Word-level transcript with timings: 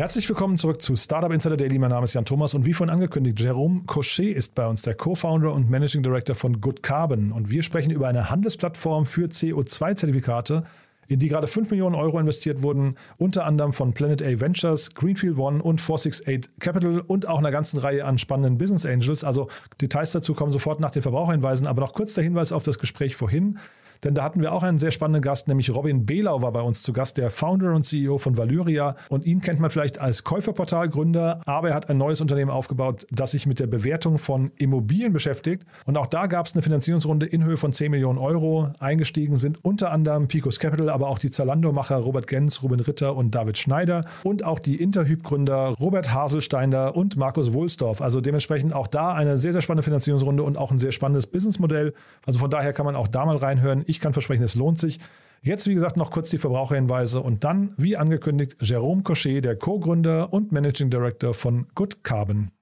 Herzlich 0.00 0.26
willkommen 0.30 0.56
zurück 0.56 0.80
zu 0.80 0.96
Startup 0.96 1.30
Insider 1.30 1.58
Daily. 1.58 1.78
Mein 1.78 1.90
Name 1.90 2.04
ist 2.04 2.14
Jan 2.14 2.24
Thomas 2.24 2.54
und 2.54 2.64
wie 2.64 2.72
vorhin 2.72 2.90
angekündigt, 2.90 3.38
Jerome 3.38 3.82
Cochet 3.84 4.34
ist 4.34 4.54
bei 4.54 4.66
uns, 4.66 4.80
der 4.80 4.94
Co-Founder 4.94 5.52
und 5.52 5.68
Managing 5.68 6.02
Director 6.02 6.34
von 6.34 6.62
Good 6.62 6.82
Carbon. 6.82 7.32
Und 7.32 7.50
wir 7.50 7.62
sprechen 7.62 7.90
über 7.90 8.08
eine 8.08 8.30
Handelsplattform 8.30 9.04
für 9.04 9.26
CO2-Zertifikate, 9.26 10.64
in 11.08 11.18
die 11.18 11.28
gerade 11.28 11.46
5 11.46 11.70
Millionen 11.70 11.96
Euro 11.96 12.18
investiert 12.18 12.62
wurden, 12.62 12.94
unter 13.18 13.44
anderem 13.44 13.74
von 13.74 13.92
Planet 13.92 14.22
A 14.22 14.40
Ventures, 14.40 14.94
Greenfield 14.94 15.36
One 15.36 15.62
und 15.62 15.82
468 15.82 16.50
Capital 16.60 17.00
und 17.00 17.28
auch 17.28 17.38
einer 17.38 17.50
ganzen 17.50 17.78
Reihe 17.78 18.06
an 18.06 18.16
spannenden 18.16 18.56
Business 18.56 18.86
Angels. 18.86 19.22
Also 19.22 19.48
Details 19.82 20.12
dazu 20.12 20.32
kommen 20.32 20.50
sofort 20.50 20.80
nach 20.80 20.92
den 20.92 21.02
Verbraucherhinweisen, 21.02 21.66
aber 21.66 21.82
noch 21.82 21.92
kurz 21.92 22.14
der 22.14 22.24
Hinweis 22.24 22.52
auf 22.52 22.62
das 22.62 22.78
Gespräch 22.78 23.16
vorhin. 23.16 23.58
Denn 24.04 24.14
da 24.14 24.22
hatten 24.24 24.40
wir 24.40 24.52
auch 24.52 24.62
einen 24.62 24.78
sehr 24.78 24.90
spannenden 24.90 25.22
Gast, 25.22 25.48
nämlich 25.48 25.74
Robin 25.74 26.06
Behlau 26.06 26.42
war 26.42 26.52
bei 26.52 26.62
uns 26.62 26.82
zu 26.82 26.92
Gast, 26.92 27.18
der 27.18 27.30
Founder 27.30 27.74
und 27.74 27.84
CEO 27.84 28.18
von 28.18 28.38
Valyria. 28.38 28.96
Und 29.08 29.26
ihn 29.26 29.40
kennt 29.40 29.60
man 29.60 29.70
vielleicht 29.70 30.00
als 30.00 30.24
Käuferportalgründer, 30.24 31.42
aber 31.44 31.70
er 31.70 31.74
hat 31.74 31.90
ein 31.90 31.98
neues 31.98 32.20
Unternehmen 32.20 32.50
aufgebaut, 32.50 33.06
das 33.10 33.32
sich 33.32 33.46
mit 33.46 33.58
der 33.58 33.66
Bewertung 33.66 34.18
von 34.18 34.52
Immobilien 34.56 35.12
beschäftigt. 35.12 35.64
Und 35.84 35.98
auch 35.98 36.06
da 36.06 36.26
gab 36.26 36.46
es 36.46 36.54
eine 36.54 36.62
Finanzierungsrunde 36.62 37.26
in 37.26 37.44
Höhe 37.44 37.56
von 37.56 37.72
10 37.72 37.90
Millionen 37.90 38.18
Euro. 38.18 38.72
Eingestiegen 38.78 39.36
sind 39.36 39.62
unter 39.64 39.92
anderem 39.92 40.28
Picos 40.28 40.58
Capital, 40.58 40.88
aber 40.88 41.08
auch 41.08 41.18
die 41.18 41.30
Zalando-Macher 41.30 41.96
Robert 41.96 42.26
Gens, 42.26 42.62
Ruben 42.62 42.80
Ritter 42.80 43.16
und 43.16 43.34
David 43.34 43.58
Schneider 43.58 44.04
und 44.22 44.44
auch 44.44 44.58
die 44.58 44.76
Interhyp-Gründer 44.76 45.74
Robert 45.78 46.14
Haselsteiner 46.14 46.96
und 46.96 47.16
Markus 47.16 47.52
Wohlsdorf. 47.52 48.00
Also 48.00 48.20
dementsprechend 48.20 48.72
auch 48.72 48.86
da 48.86 49.12
eine 49.12 49.36
sehr, 49.36 49.52
sehr 49.52 49.62
spannende 49.62 49.82
Finanzierungsrunde 49.82 50.42
und 50.42 50.56
auch 50.56 50.70
ein 50.70 50.78
sehr 50.78 50.92
spannendes 50.92 51.26
Businessmodell. 51.26 51.92
Also 52.24 52.38
von 52.38 52.50
daher 52.50 52.72
kann 52.72 52.86
man 52.86 52.96
auch 52.96 53.08
da 53.08 53.26
mal 53.26 53.36
reinhören. 53.36 53.84
Ich 53.90 53.98
kann 53.98 54.12
versprechen, 54.12 54.44
es 54.44 54.54
lohnt 54.54 54.78
sich. 54.78 55.00
Jetzt, 55.42 55.66
wie 55.66 55.74
gesagt, 55.74 55.96
noch 55.96 56.12
kurz 56.12 56.30
die 56.30 56.38
Verbraucherhinweise 56.38 57.20
und 57.20 57.42
dann, 57.42 57.74
wie 57.76 57.96
angekündigt, 57.96 58.56
Jerome 58.60 59.02
Cochet, 59.02 59.44
der 59.44 59.56
Co-Gründer 59.56 60.32
und 60.32 60.52
Managing 60.52 60.90
Director 60.90 61.34
von 61.34 61.66
Good 61.74 62.04
Carbon. 62.04 62.52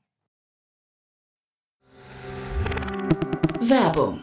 Werbung. 3.61 4.23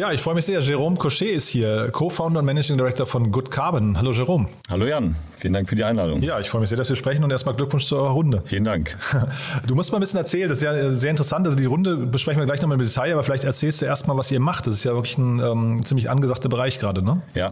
Ja, 0.00 0.10
ich 0.12 0.22
freue 0.22 0.34
mich 0.34 0.46
sehr. 0.46 0.60
Jerome 0.60 0.96
Cochet 0.96 1.30
ist 1.30 1.48
hier, 1.48 1.90
Co-Founder 1.92 2.40
und 2.40 2.46
Managing 2.46 2.78
Director 2.78 3.04
von 3.04 3.30
Good 3.30 3.50
Carbon. 3.50 3.98
Hallo 3.98 4.12
Jerome. 4.12 4.48
Hallo 4.70 4.86
Jan, 4.86 5.14
vielen 5.36 5.52
Dank 5.52 5.68
für 5.68 5.76
die 5.76 5.84
Einladung. 5.84 6.22
Ja, 6.22 6.40
ich 6.40 6.48
freue 6.48 6.62
mich 6.62 6.70
sehr, 6.70 6.78
dass 6.78 6.88
wir 6.88 6.96
sprechen 6.96 7.22
und 7.22 7.30
erstmal 7.30 7.54
Glückwunsch 7.54 7.84
zur 7.84 8.08
Runde. 8.08 8.42
Vielen 8.46 8.64
Dank. 8.64 8.96
Du 9.66 9.74
musst 9.74 9.92
mal 9.92 9.98
ein 9.98 10.00
bisschen 10.00 10.18
erzählen, 10.18 10.48
das 10.48 10.58
ist 10.58 10.64
ja 10.64 10.90
sehr 10.90 11.10
interessant. 11.10 11.46
Also 11.46 11.58
die 11.58 11.66
Runde 11.66 11.96
besprechen 11.96 12.40
wir 12.40 12.46
gleich 12.46 12.62
nochmal 12.62 12.80
im 12.80 12.86
Detail, 12.86 13.12
aber 13.12 13.22
vielleicht 13.22 13.44
erzählst 13.44 13.82
du 13.82 13.86
erstmal, 13.86 14.16
was 14.16 14.30
ihr 14.30 14.40
macht. 14.40 14.66
Das 14.66 14.72
ist 14.72 14.84
ja 14.84 14.94
wirklich 14.94 15.18
ein 15.18 15.38
ähm, 15.38 15.84
ziemlich 15.84 16.08
angesagter 16.08 16.48
Bereich 16.48 16.78
gerade, 16.78 17.02
ne? 17.02 17.20
Ja, 17.34 17.50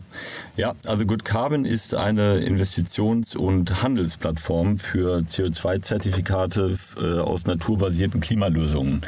ja 0.56 0.72
also 0.87 1.04
Good 1.04 1.26
Carbon 1.26 1.66
ist 1.66 1.94
eine 1.94 2.38
Investitions- 2.38 3.37
und 3.37 3.82
Handelsplattform 3.82 4.78
für 4.78 5.19
CO2-Zertifikate 5.19 6.78
äh, 6.98 7.19
aus 7.20 7.44
naturbasierten 7.44 8.22
Klimalösungen. 8.22 9.03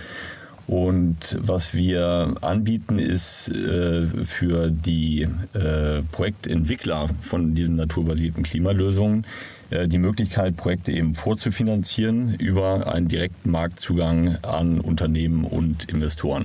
Und 0.70 1.36
was 1.40 1.74
wir 1.74 2.36
anbieten, 2.42 3.00
ist 3.00 3.48
äh, 3.48 4.06
für 4.06 4.70
die 4.70 5.26
äh, 5.52 6.02
Projektentwickler 6.12 7.08
von 7.22 7.56
diesen 7.56 7.74
naturbasierten 7.74 8.44
Klimalösungen 8.44 9.26
äh, 9.70 9.88
die 9.88 9.98
Möglichkeit, 9.98 10.56
Projekte 10.56 10.92
eben 10.92 11.16
vorzufinanzieren 11.16 12.36
über 12.36 12.86
einen 12.94 13.08
direkten 13.08 13.50
Marktzugang 13.50 14.36
an 14.42 14.78
Unternehmen 14.78 15.42
und 15.42 15.86
Investoren. 15.86 16.44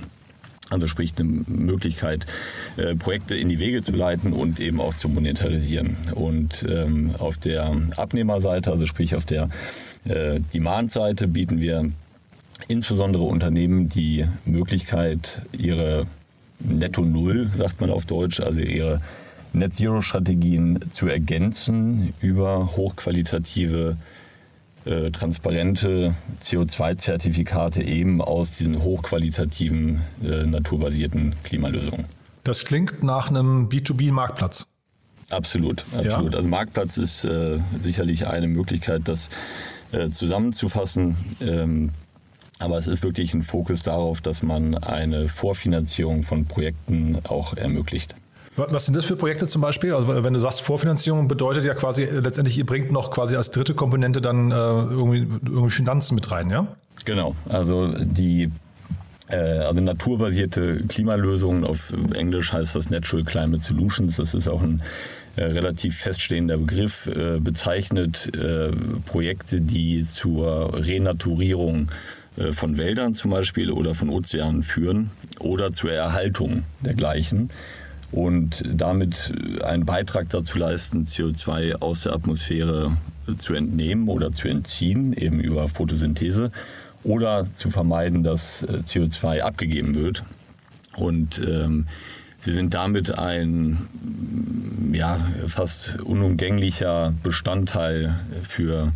Also 0.70 0.88
sprich 0.88 1.12
eine 1.16 1.44
Möglichkeit, 1.46 2.26
äh, 2.78 2.96
Projekte 2.96 3.36
in 3.36 3.48
die 3.48 3.60
Wege 3.60 3.84
zu 3.84 3.92
leiten 3.92 4.32
und 4.32 4.58
eben 4.58 4.80
auch 4.80 4.94
zu 4.94 5.08
monetarisieren. 5.08 5.96
Und 6.16 6.66
ähm, 6.68 7.14
auf 7.16 7.36
der 7.36 7.80
Abnehmerseite, 7.96 8.72
also 8.72 8.86
sprich 8.86 9.14
auf 9.14 9.24
der 9.24 9.50
äh, 10.04 10.40
Demand-Seite, 10.52 11.28
bieten 11.28 11.60
wir 11.60 11.92
insbesondere 12.68 13.22
Unternehmen 13.24 13.88
die 13.88 14.26
Möglichkeit, 14.44 15.42
ihre 15.52 16.06
Netto 16.58 17.02
Null, 17.02 17.50
sagt 17.56 17.80
man 17.80 17.90
auf 17.90 18.06
Deutsch, 18.06 18.40
also 18.40 18.60
ihre 18.60 19.00
Net 19.52 19.74
Zero 19.74 20.02
Strategien 20.02 20.80
zu 20.92 21.06
ergänzen 21.06 22.12
über 22.20 22.76
hochqualitative, 22.76 23.96
äh, 24.84 25.10
transparente 25.10 26.14
CO2-Zertifikate 26.42 27.82
eben 27.82 28.20
aus 28.20 28.50
diesen 28.52 28.82
hochqualitativen, 28.82 30.02
äh, 30.22 30.44
naturbasierten 30.44 31.34
Klimalösungen. 31.42 32.04
Das 32.44 32.64
klingt 32.64 33.02
nach 33.02 33.30
einem 33.30 33.68
B2B-Marktplatz. 33.68 34.66
Absolut, 35.30 35.84
absolut. 35.96 36.32
Ja. 36.32 36.38
Also 36.38 36.48
Marktplatz 36.48 36.98
ist 36.98 37.24
äh, 37.24 37.58
sicherlich 37.82 38.28
eine 38.28 38.46
Möglichkeit, 38.46 39.02
das 39.06 39.30
äh, 39.90 40.08
zusammenzufassen. 40.10 41.16
Ähm, 41.40 41.90
aber 42.58 42.78
es 42.78 42.86
ist 42.86 43.02
wirklich 43.02 43.34
ein 43.34 43.42
Fokus 43.42 43.82
darauf, 43.82 44.20
dass 44.20 44.42
man 44.42 44.76
eine 44.76 45.28
Vorfinanzierung 45.28 46.22
von 46.22 46.46
Projekten 46.46 47.18
auch 47.28 47.56
ermöglicht. 47.56 48.14
Was 48.56 48.86
sind 48.86 48.96
das 48.96 49.04
für 49.04 49.16
Projekte 49.16 49.46
zum 49.46 49.60
Beispiel? 49.60 49.92
Also 49.92 50.24
wenn 50.24 50.32
du 50.32 50.40
sagst 50.40 50.62
Vorfinanzierung, 50.62 51.28
bedeutet 51.28 51.64
ja 51.64 51.74
quasi 51.74 52.04
letztendlich, 52.04 52.56
ihr 52.56 52.64
bringt 52.64 52.90
noch 52.90 53.10
quasi 53.10 53.36
als 53.36 53.50
dritte 53.50 53.74
Komponente 53.74 54.22
dann 54.22 54.50
äh, 54.50 54.54
irgendwie, 54.54 55.26
irgendwie 55.44 55.70
Finanzen 55.70 56.14
mit 56.14 56.30
rein, 56.30 56.48
ja? 56.48 56.66
Genau. 57.04 57.34
Also 57.50 57.88
die 57.88 58.50
äh, 59.28 59.36
also 59.36 59.80
naturbasierte 59.82 60.84
Klimalösungen, 60.88 61.64
auf 61.64 61.92
Englisch 62.14 62.54
heißt 62.54 62.74
das 62.74 62.88
Natural 62.88 63.24
Climate 63.24 63.62
Solutions, 63.62 64.16
das 64.16 64.32
ist 64.32 64.48
auch 64.48 64.62
ein 64.62 64.82
äh, 65.36 65.44
relativ 65.44 65.98
feststehender 65.98 66.56
Begriff, 66.56 67.08
äh, 67.08 67.38
bezeichnet 67.38 68.34
äh, 68.34 68.70
Projekte, 69.04 69.60
die 69.60 70.06
zur 70.06 70.72
Renaturierung 70.72 71.88
von 72.52 72.76
Wäldern 72.78 73.14
zum 73.14 73.30
Beispiel 73.30 73.70
oder 73.70 73.94
von 73.94 74.10
Ozeanen 74.10 74.62
führen 74.62 75.10
oder 75.38 75.72
zur 75.72 75.92
Erhaltung 75.92 76.64
dergleichen 76.80 77.50
und 78.12 78.62
damit 78.66 79.32
einen 79.64 79.84
Beitrag 79.84 80.28
dazu 80.30 80.58
leisten, 80.58 81.04
CO2 81.04 81.76
aus 81.80 82.02
der 82.02 82.12
Atmosphäre 82.12 82.96
zu 83.38 83.54
entnehmen 83.54 84.08
oder 84.08 84.32
zu 84.32 84.48
entziehen, 84.48 85.12
eben 85.12 85.40
über 85.40 85.68
Photosynthese 85.68 86.52
oder 87.02 87.46
zu 87.56 87.70
vermeiden, 87.70 88.22
dass 88.22 88.62
äh, 88.62 88.78
CO2 88.86 89.40
abgegeben 89.40 89.94
wird. 89.94 90.24
Und 90.96 91.40
ähm, 91.46 91.86
sie 92.38 92.52
sind 92.52 92.74
damit 92.74 93.18
ein 93.18 93.88
ja, 94.92 95.18
fast 95.46 96.00
unumgänglicher 96.02 97.12
Bestandteil 97.22 98.16
für 98.42 98.92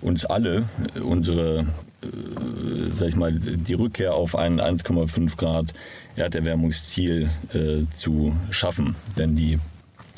uns 0.00 0.24
alle, 0.24 0.64
unsere 1.00 1.60
äh, 1.60 1.64
sag 2.00 3.08
ich 3.08 3.16
mal, 3.16 3.32
die 3.32 3.74
Rückkehr 3.74 4.14
auf 4.14 4.36
ein 4.36 4.60
1,5 4.60 5.36
Grad 5.36 5.74
Erderwärmungsziel 6.16 7.28
äh, 7.52 7.84
zu 7.94 8.34
schaffen. 8.50 8.94
Denn 9.16 9.34
die, 9.34 9.58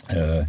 äh, 0.08 0.40
äh, 0.40 0.44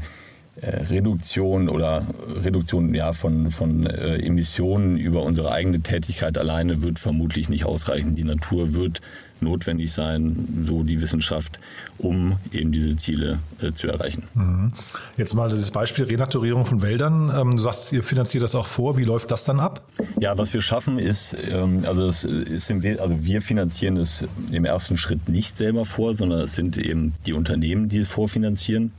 Reduktion 0.62 1.70
oder 1.70 2.06
Reduktion 2.44 2.94
ja, 2.94 3.14
von, 3.14 3.52
von 3.52 3.86
äh, 3.86 4.18
Emissionen 4.18 4.98
über 4.98 5.24
unsere 5.24 5.52
eigene 5.52 5.80
Tätigkeit 5.80 6.38
alleine 6.38 6.84
wird 6.84 7.00
vermutlich 7.00 7.48
nicht 7.48 7.66
ausreichen. 7.66 8.16
Die 8.16 8.26
Natur 8.26 8.74
wird 8.74 9.02
notwendig 9.40 9.92
sein, 9.92 10.66
so 10.68 10.84
die 10.84 11.02
Wissenschaft, 11.02 11.60
um 11.98 12.36
eben 12.52 12.72
diese 12.72 12.96
Ziele 12.96 13.40
äh, 13.62 13.72
zu 13.72 13.88
erreichen. 13.88 14.24
Mhm. 14.36 14.74
Jetzt 15.18 15.34
mal 15.34 15.50
das 15.50 15.72
Beispiel 15.72 16.06
Renaturierung 16.06 16.66
von 16.66 16.82
Wäldern. 16.82 17.32
Ähm, 17.36 17.58
du 17.58 17.64
sagst, 17.64 17.92
ihr 17.94 18.04
finanziert 18.04 18.44
das 18.44 18.54
auch 18.54 18.68
vor. 18.68 18.98
Wie 18.98 19.04
läuft 19.04 19.32
das 19.32 19.46
dann 19.46 19.60
ab? 19.60 19.82
Ja, 20.20 20.38
was 20.38 20.54
wir 20.54 20.62
schaffen 20.62 21.00
ist, 21.00 21.36
ähm, 21.52 21.86
also, 21.88 22.08
es 22.08 22.24
ist 22.24 22.70
im, 22.70 22.84
also 23.00 23.24
wir 23.24 23.42
finanzieren 23.42 23.98
es 23.98 24.26
im 24.52 24.66
ersten 24.66 24.98
Schritt 24.98 25.30
nicht 25.30 25.58
selber 25.58 25.86
vor, 25.86 26.14
sondern 26.14 26.42
es 26.42 26.54
sind 26.54 26.78
eben 26.78 27.14
die 27.26 27.34
Unternehmen, 27.34 27.90
die 27.90 28.00
es 28.00 28.10
vorfinanzieren. 28.10 28.92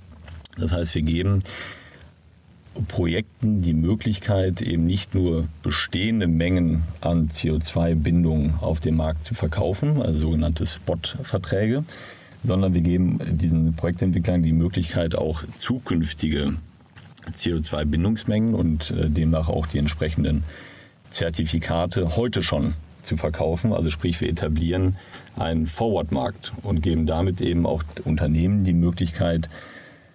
Das 0.57 0.73
heißt, 0.73 0.95
wir 0.95 1.03
geben 1.03 1.43
Projekten 2.89 3.63
die 3.63 3.75
Möglichkeit, 3.75 4.63
eben 4.63 4.87
nicht 4.87 5.15
nur 5.15 5.47
bestehende 5.63 6.27
Mengen 6.27 6.85
an 7.01 7.29
CO2-Bindung 7.29 8.55
auf 8.61 8.81
dem 8.81 8.97
Markt 8.97 9.25
zu 9.25 9.35
verkaufen, 9.35 10.01
also 10.01 10.19
sogenannte 10.19 10.65
Spot-Verträge, 10.65 11.85
sondern 12.45 12.75
wir 12.75 12.81
geben 12.81 13.19
diesen 13.31 13.75
Projektentwicklern 13.75 14.43
die 14.43 14.53
Möglichkeit, 14.53 15.15
auch 15.15 15.43
zukünftige 15.57 16.55
CO2-Bindungsmengen 17.31 18.55
und 18.55 18.91
äh, 18.91 19.09
demnach 19.09 19.49
auch 19.49 19.67
die 19.67 19.79
entsprechenden 19.79 20.43
Zertifikate 21.11 22.17
heute 22.17 22.43
schon 22.43 22.75
zu 23.05 23.17
verkaufen. 23.17 23.73
Also 23.73 23.91
sprich, 23.91 24.21
wir 24.21 24.29
etablieren 24.29 24.97
einen 25.37 25.67
Forward-Markt 25.67 26.53
und 26.63 26.83
geben 26.83 27.07
damit 27.07 27.41
eben 27.41 27.67
auch 27.67 27.85
Unternehmen 28.05 28.65
die 28.65 28.73
Möglichkeit, 28.73 29.49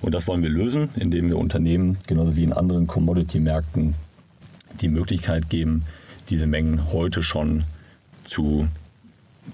Und 0.00 0.14
das 0.14 0.28
wollen 0.28 0.42
wir 0.42 0.50
lösen, 0.50 0.88
indem 0.96 1.28
wir 1.28 1.38
Unternehmen, 1.38 1.98
genauso 2.06 2.36
wie 2.36 2.44
in 2.44 2.52
anderen 2.52 2.86
Commodity-Märkten, 2.86 3.94
die 4.80 4.88
Möglichkeit 4.88 5.50
geben, 5.50 5.82
diese 6.30 6.46
Mengen 6.46 6.92
heute 6.92 7.22
schon 7.22 7.64
zu 8.22 8.68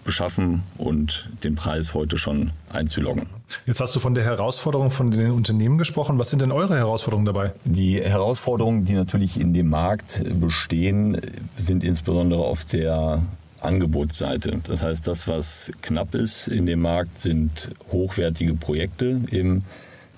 beschaffen 0.05 0.63
und 0.79 1.31
den 1.45 1.55
Preis 1.55 1.95
heute 1.95 2.19
schon 2.19 2.51
einzuloggen. 2.73 3.27
Jetzt 3.65 3.81
hast 3.81 3.95
du 3.95 4.01
von 4.01 4.15
der 4.15 4.25
Herausforderung 4.25 4.91
von 4.91 5.11
den 5.11 5.31
Unternehmen 5.31 5.79
gesprochen. 5.79 6.19
Was 6.19 6.31
sind 6.31 6.43
denn 6.43 6.53
eure 6.53 6.77
Herausforderungen 6.77 7.27
dabei? 7.27 7.53
Die 7.65 8.01
Herausforderungen, 8.01 8.85
die 8.85 8.95
natürlich 8.95 9.41
in 9.41 9.53
dem 9.53 9.69
Markt 9.69 10.23
bestehen, 10.41 11.21
sind 11.57 11.85
insbesondere 11.85 12.43
auf 12.43 12.65
der 12.65 13.23
Angebotsseite. 13.61 14.61
Das 14.65 14.83
heißt, 14.83 15.07
das, 15.07 15.29
was 15.29 15.71
knapp 15.83 16.15
ist 16.15 16.49
in 16.49 16.67
dem 16.67 16.81
Markt, 16.81 17.21
sind 17.23 17.71
hochwertige 17.91 18.55
Projekte 18.55 19.21
im 19.31 19.63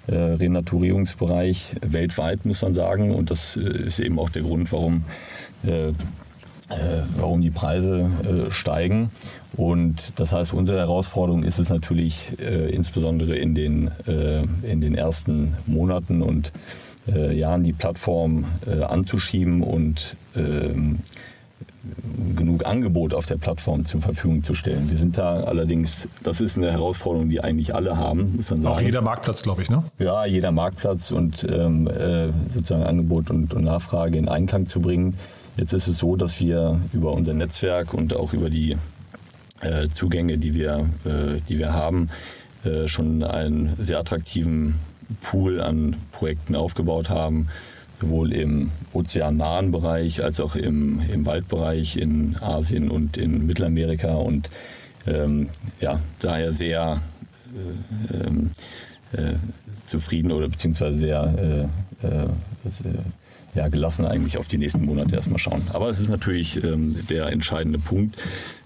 äh, 0.06 0.14
Renaturierungsbereich 0.14 1.76
weltweit, 1.82 2.44
muss 2.46 2.62
man 2.62 2.74
sagen. 2.74 3.14
Und 3.14 3.30
das 3.30 3.56
äh, 3.56 3.60
ist 3.60 4.00
eben 4.00 4.18
auch 4.18 4.30
der 4.30 4.42
Grund, 4.42 4.72
warum, 4.72 5.04
äh, 5.64 5.88
äh, 5.88 5.92
warum 7.16 7.40
die 7.40 7.50
Preise 7.50 8.10
äh, 8.22 8.50
steigen. 8.50 9.10
Und 9.56 10.18
das 10.20 10.32
heißt, 10.32 10.52
unsere 10.52 10.78
Herausforderung 10.78 11.42
ist 11.42 11.58
es 11.58 11.70
natürlich 11.70 12.34
äh, 12.38 12.68
insbesondere 12.70 13.36
in 13.36 13.54
den, 13.54 13.90
in 14.62 14.80
den 14.80 14.94
ersten 14.94 15.54
Monaten 15.66 16.22
und 16.22 16.52
Jahren 17.06 17.64
die 17.64 17.72
Plattform 17.72 18.44
anzuschieben 18.86 19.62
und 19.62 20.14
ähm, 20.36 20.98
genug 22.36 22.66
Angebot 22.66 23.14
auf 23.14 23.26
der 23.26 23.36
Plattform 23.36 23.84
zur 23.84 24.00
Verfügung 24.00 24.42
zu 24.44 24.54
stellen. 24.54 24.90
Wir 24.90 24.98
sind 24.98 25.18
da 25.18 25.44
allerdings, 25.44 26.08
das 26.22 26.40
ist 26.40 26.56
eine 26.56 26.70
Herausforderung, 26.70 27.28
die 27.28 27.40
eigentlich 27.40 27.74
alle 27.74 27.96
haben, 27.96 28.36
muss 28.36 28.50
man 28.50 28.62
sagen. 28.62 28.74
Auch 28.74 28.80
jeder 28.80 29.00
Marktplatz, 29.00 29.42
glaube 29.42 29.62
ich, 29.62 29.70
ne? 29.70 29.84
Ja, 29.98 30.24
jeder 30.26 30.50
Marktplatz 30.50 31.10
und 31.10 31.46
ähm, 31.50 31.86
äh, 31.88 32.28
sozusagen 32.54 32.84
Angebot 32.84 33.30
und, 33.30 33.54
und, 33.54 33.64
Nachfrage 33.64 34.18
in 34.18 34.28
Einklang 34.28 34.66
zu 34.66 34.80
bringen. 34.80 35.14
Jetzt 35.58 35.72
ist 35.72 35.88
es 35.88 35.98
so, 35.98 36.14
dass 36.14 36.38
wir 36.38 36.80
über 36.92 37.12
unser 37.12 37.34
Netzwerk 37.34 37.92
und 37.92 38.14
auch 38.14 38.32
über 38.32 38.48
die 38.48 38.76
äh, 39.60 39.88
Zugänge, 39.88 40.38
die 40.38 40.54
wir, 40.54 40.88
äh, 41.04 41.40
die 41.48 41.58
wir 41.58 41.72
haben, 41.72 42.10
äh, 42.64 42.86
schon 42.86 43.24
einen 43.24 43.74
sehr 43.76 43.98
attraktiven 43.98 44.76
Pool 45.20 45.60
an 45.60 45.96
Projekten 46.12 46.54
aufgebaut 46.54 47.10
haben 47.10 47.48
sowohl 48.00 48.32
im 48.32 48.70
ozeannahen 48.92 49.72
Bereich 49.72 50.22
als 50.22 50.38
auch 50.38 50.54
im, 50.54 51.02
im 51.12 51.26
Waldbereich 51.26 51.96
in 51.96 52.36
Asien 52.40 52.90
und 52.90 53.16
in 53.16 53.44
Mittelamerika. 53.46 54.14
Und 54.14 54.50
ähm, 55.06 55.48
ja, 55.80 55.98
daher 56.20 56.52
sehr 56.52 57.00
äh, 58.12 58.26
ähm, 58.26 58.50
äh, 59.12 59.34
zufrieden 59.86 60.30
oder 60.30 60.48
beziehungsweise 60.48 60.98
sehr, 60.98 61.68
äh, 62.02 62.08
sehr 62.70 62.92
ja, 63.58 63.68
gelassen 63.68 64.06
eigentlich 64.06 64.38
auf 64.38 64.48
die 64.48 64.58
nächsten 64.58 64.84
Monate 64.84 65.14
erstmal 65.14 65.38
schauen. 65.38 65.62
Aber 65.72 65.90
es 65.90 65.98
ist 65.98 66.08
natürlich 66.08 66.62
ähm, 66.62 66.96
der 67.08 67.26
entscheidende 67.26 67.78
Punkt, 67.78 68.16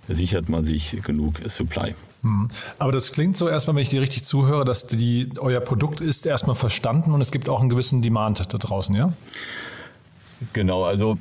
sichert 0.09 0.49
man 0.49 0.65
sich 0.65 0.99
genug 1.03 1.41
Supply. 1.47 1.95
Hm. 2.23 2.49
Aber 2.79 2.93
das 2.93 3.13
klingt 3.13 3.37
so 3.37 3.49
erstmal, 3.49 3.77
wenn 3.77 3.83
ich 3.83 3.89
dir 3.89 4.03
richtig 4.03 4.25
zuhöre, 4.25 4.65
dass 4.65 4.87
die, 4.87 5.29
euer 5.39 5.61
Produkt 5.61 6.01
ist 6.01 6.27
erstmal 6.27 6.57
verstanden 6.57 7.13
und 7.13 7.21
es 7.21 7.33
gibt 7.33 7.49
auch 7.49 7.61
einen 7.61 7.69
gewissen 7.69 8.03
Demand 8.03 8.41
da 8.41 8.59
draußen, 8.59 8.95
ja? 8.95 9.13
Genau, 10.53 10.85
also 10.85 11.19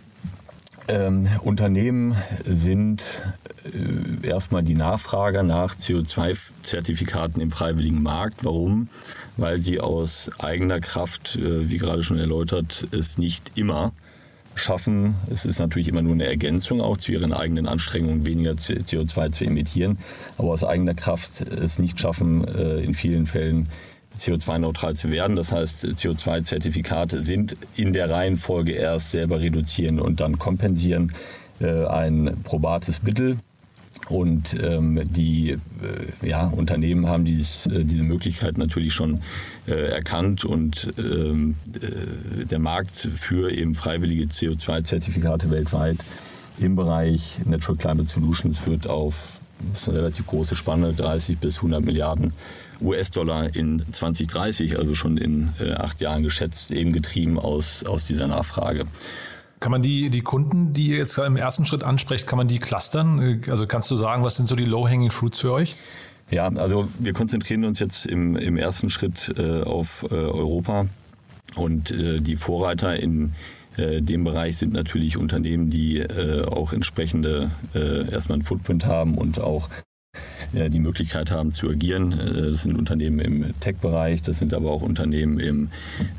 ähm, 0.87 1.27
Unternehmen 1.41 2.15
sind 2.43 3.23
äh, 3.63 4.27
erstmal 4.27 4.63
die 4.63 4.75
Nachfrager 4.75 5.43
nach 5.43 5.75
CO2-Zertifikaten 5.75 7.41
im 7.41 7.51
freiwilligen 7.51 8.01
Markt. 8.01 8.43
Warum? 8.43 8.89
Weil 9.37 9.61
sie 9.61 9.79
aus 9.79 10.29
eigener 10.39 10.79
Kraft, 10.79 11.35
äh, 11.35 11.69
wie 11.69 11.77
gerade 11.77 12.03
schon 12.03 12.17
erläutert, 12.17 12.87
es 12.91 13.17
nicht 13.17 13.51
immer 13.55 13.93
schaffen. 14.55 15.15
Es 15.31 15.45
ist 15.45 15.59
natürlich 15.59 15.87
immer 15.87 16.01
nur 16.01 16.13
eine 16.13 16.27
Ergänzung 16.27 16.81
auch 16.81 16.97
zu 16.97 17.11
ihren 17.11 17.33
eigenen 17.33 17.67
Anstrengungen, 17.67 18.25
weniger 18.25 18.51
CO2 18.51 19.31
zu 19.31 19.45
emittieren, 19.45 19.97
aber 20.37 20.49
aus 20.49 20.63
eigener 20.63 20.93
Kraft 20.93 21.41
es 21.41 21.79
nicht 21.79 21.99
schaffen, 21.99 22.45
äh, 22.47 22.81
in 22.81 22.93
vielen 22.93 23.27
Fällen 23.27 23.69
CO2-neutral 24.19 24.95
zu 24.95 25.11
werden. 25.11 25.35
Das 25.35 25.51
heißt, 25.51 25.85
CO2-Zertifikate 25.85 27.21
sind 27.21 27.55
in 27.75 27.93
der 27.93 28.09
Reihenfolge 28.09 28.73
erst 28.73 29.11
selber 29.11 29.39
reduzieren 29.39 29.99
und 29.99 30.19
dann 30.19 30.37
kompensieren 30.39 31.13
äh, 31.59 31.85
ein 31.85 32.37
probates 32.43 33.03
Mittel. 33.03 33.37
Und 34.09 34.55
ähm, 34.61 35.01
die 35.03 35.51
äh, 35.51 36.27
ja, 36.27 36.47
Unternehmen 36.47 37.07
haben 37.07 37.23
dies, 37.23 37.65
äh, 37.67 37.85
diese 37.85 38.03
Möglichkeit 38.03 38.57
natürlich 38.57 38.93
schon 38.93 39.21
äh, 39.67 39.73
erkannt 39.73 40.43
und 40.43 40.91
ähm, 40.97 41.55
äh, 41.73 42.45
der 42.45 42.59
Markt 42.59 42.95
für 42.95 43.51
eben 43.51 43.75
freiwillige 43.75 44.25
CO2-Zertifikate 44.25 45.49
weltweit 45.49 45.97
im 46.59 46.75
Bereich 46.75 47.41
Natural 47.45 47.77
Climate 47.77 48.09
Solutions 48.09 48.67
wird 48.67 48.87
auf 48.87 49.39
das 49.71 49.83
ist 49.83 49.89
eine 49.89 49.99
relativ 49.99 50.27
große 50.27 50.55
Spanne, 50.55 50.93
30 50.93 51.37
bis 51.37 51.57
100 51.57 51.83
Milliarden 51.85 52.33
US-Dollar 52.81 53.55
in 53.55 53.83
2030, 53.91 54.77
also 54.77 54.93
schon 54.93 55.17
in 55.17 55.53
äh, 55.59 55.73
acht 55.73 56.01
Jahren 56.01 56.23
geschätzt, 56.23 56.71
eben 56.71 56.93
getrieben 56.93 57.39
aus, 57.39 57.83
aus 57.83 58.05
dieser 58.05 58.27
Nachfrage. 58.27 58.85
Kann 59.59 59.71
man 59.71 59.83
die, 59.83 60.09
die 60.09 60.21
Kunden, 60.21 60.73
die 60.73 60.87
ihr 60.87 60.97
jetzt 60.97 61.17
im 61.19 61.35
ersten 61.35 61.65
Schritt 61.65 61.83
ansprecht, 61.83 62.25
kann 62.25 62.37
man 62.37 62.47
die 62.47 62.57
clustern? 62.57 63.43
Also 63.47 63.67
kannst 63.67 63.91
du 63.91 63.95
sagen, 63.95 64.23
was 64.23 64.35
sind 64.35 64.47
so 64.47 64.55
die 64.55 64.65
Low-Hanging 64.65 65.11
Fruits 65.11 65.39
für 65.39 65.53
euch? 65.53 65.75
Ja, 66.31 66.47
also 66.47 66.87
wir 66.97 67.13
konzentrieren 67.13 67.65
uns 67.65 67.79
jetzt 67.79 68.07
im, 68.07 68.35
im 68.35 68.57
ersten 68.57 68.89
Schritt 68.89 69.33
äh, 69.37 69.61
auf 69.61 70.03
äh, 70.09 70.15
Europa 70.15 70.87
und 71.55 71.91
äh, 71.91 72.21
die 72.21 72.37
Vorreiter 72.37 72.97
in 72.97 73.33
äh, 73.77 74.01
dem 74.01 74.23
Bereich 74.23 74.57
sind 74.57 74.73
natürlich 74.73 75.17
Unternehmen, 75.17 75.69
die 75.69 75.99
äh, 75.99 76.45
auch 76.45 76.73
entsprechende 76.73 77.51
äh, 77.75 78.11
erstmal 78.11 78.37
einen 78.37 78.43
Footprint 78.43 78.85
haben 78.85 79.15
und 79.15 79.39
auch 79.39 79.69
äh, 79.69 79.90
die 80.53 80.79
Möglichkeit 80.79 81.31
haben 81.31 81.51
zu 81.51 81.69
agieren. 81.69 82.11
Äh, 82.19 82.51
das 82.51 82.63
sind 82.63 82.77
Unternehmen 82.77 83.19
im 83.19 83.59
Tech-Bereich, 83.59 84.21
das 84.21 84.39
sind 84.39 84.53
aber 84.53 84.71
auch 84.71 84.81
Unternehmen 84.81 85.39
im 85.39 85.69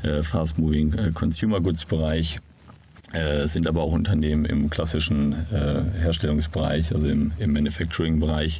äh, 0.03 0.23
Fast-Moving 0.23 1.13
Consumer 1.13 1.61
Goods-Bereich. 1.61 2.39
Sind 3.45 3.67
aber 3.67 3.83
auch 3.83 3.91
Unternehmen 3.91 4.43
im 4.43 4.71
klassischen 4.71 5.35
Herstellungsbereich, 6.01 6.95
also 6.95 7.05
im, 7.07 7.31
im 7.37 7.53
Manufacturing-Bereich. 7.53 8.59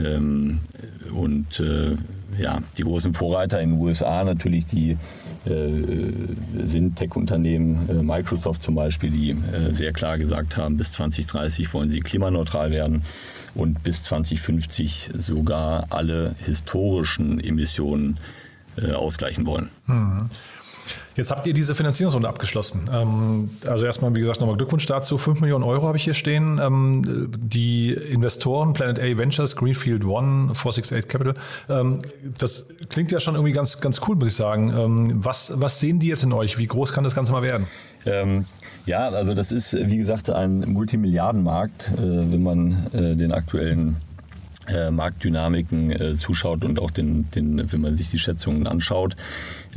Ähm, 0.00 0.58
und 1.14 1.62
ja, 2.36 2.58
die 2.76 2.82
großen 2.82 3.14
Vorreiter 3.14 3.60
in 3.60 3.70
den 3.70 3.80
USA 3.80 4.24
natürlich 4.24 4.66
die 4.66 4.96
sind 5.44 6.96
Tech-Unternehmen, 6.96 8.06
Microsoft 8.06 8.62
zum 8.62 8.74
Beispiel, 8.74 9.10
die 9.10 9.36
sehr 9.70 9.92
klar 9.92 10.18
gesagt 10.18 10.56
haben, 10.56 10.76
bis 10.76 10.92
2030 10.92 11.72
wollen 11.72 11.90
sie 11.90 12.00
klimaneutral 12.00 12.70
werden 12.70 13.02
und 13.54 13.82
bis 13.82 14.02
2050 14.02 15.10
sogar 15.18 15.86
alle 15.90 16.34
historischen 16.44 17.40
Emissionen 17.40 18.18
äh, 18.80 18.92
ausgleichen 18.92 19.46
wollen. 19.46 19.70
Mhm. 19.86 20.30
Jetzt 21.16 21.30
habt 21.30 21.46
ihr 21.46 21.54
diese 21.54 21.74
Finanzierungsrunde 21.74 22.28
abgeschlossen. 22.28 22.88
Ähm, 22.92 23.50
also 23.66 23.84
erstmal, 23.84 24.14
wie 24.14 24.20
gesagt, 24.20 24.40
nochmal 24.40 24.56
Glückwunsch 24.56 24.86
dazu. 24.86 25.18
5 25.18 25.40
Millionen 25.40 25.64
Euro 25.64 25.86
habe 25.86 25.96
ich 25.96 26.04
hier 26.04 26.14
stehen. 26.14 26.60
Ähm, 26.62 27.30
die 27.36 27.92
Investoren, 27.92 28.72
Planet 28.72 28.98
A 28.98 29.18
Ventures, 29.18 29.56
Greenfield 29.56 30.04
One, 30.04 30.54
468 30.54 31.08
Capital, 31.08 31.34
ähm, 31.68 31.98
das 32.38 32.68
klingt 32.88 33.12
ja 33.12 33.20
schon 33.20 33.34
irgendwie 33.34 33.52
ganz, 33.52 33.80
ganz 33.80 34.00
cool, 34.06 34.16
muss 34.16 34.28
ich 34.28 34.36
sagen. 34.36 35.22
Was, 35.24 35.52
was 35.56 35.80
sehen 35.80 35.98
die 35.98 36.08
jetzt 36.08 36.24
in 36.24 36.32
euch? 36.32 36.58
Wie 36.58 36.66
groß 36.66 36.92
kann 36.92 37.04
das 37.04 37.14
Ganze 37.14 37.32
mal 37.32 37.42
werden? 37.42 37.66
Ähm, 38.06 38.46
ja, 38.86 39.08
also 39.08 39.34
das 39.34 39.52
ist, 39.52 39.74
wie 39.74 39.98
gesagt, 39.98 40.30
ein 40.30 40.60
Multimilliardenmarkt, 40.60 41.92
äh, 41.96 42.00
wenn 42.00 42.42
man 42.42 42.86
äh, 42.92 43.16
den 43.16 43.32
aktuellen 43.32 43.96
äh, 44.68 44.90
Marktdynamiken 44.90 45.90
äh, 45.90 46.18
zuschaut 46.18 46.64
und 46.64 46.78
auch 46.78 46.90
den, 46.90 47.30
den, 47.30 47.72
wenn 47.72 47.80
man 47.80 47.96
sich 47.96 48.10
die 48.10 48.18
Schätzungen 48.18 48.66
anschaut. 48.66 49.16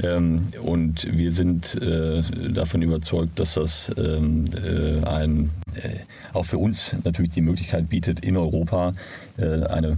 Ähm, 0.01 0.41
und 0.61 1.07
wir 1.15 1.31
sind 1.31 1.75
äh, 1.81 2.21
davon 2.51 2.81
überzeugt, 2.81 3.39
dass 3.39 3.55
das 3.55 3.91
ähm, 3.97 4.45
äh, 4.55 5.05
ein, 5.05 5.51
äh, 5.75 5.99
auch 6.33 6.45
für 6.45 6.57
uns 6.57 6.95
natürlich 7.03 7.31
die 7.31 7.41
Möglichkeit 7.41 7.89
bietet, 7.89 8.21
in 8.21 8.37
Europa 8.37 8.93
äh, 9.37 9.63
eine 9.63 9.97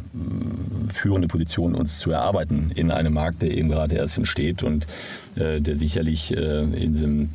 führende 0.94 1.28
Position 1.28 1.76
uns 1.76 2.00
zu 2.00 2.12
erarbeiten 2.12 2.72
in 2.76 2.92
einem 2.92 3.14
Markt, 3.14 3.42
der 3.42 3.52
eben 3.52 3.70
gerade 3.70 3.96
erst 3.96 4.18
entsteht 4.18 4.64
und 4.64 4.88
der 5.36 5.78
sicherlich 5.78 6.32
in 6.32 6.94
diesem 6.94 7.30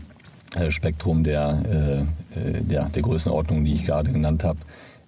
Spektrum 0.69 1.25
der, 1.25 2.07
der, 2.37 2.89
der 2.89 3.03
Größenordnung, 3.03 3.65
die 3.65 3.75
ich 3.75 3.87
gerade 3.87 4.13
genannt 4.13 4.45
habe, 4.45 4.59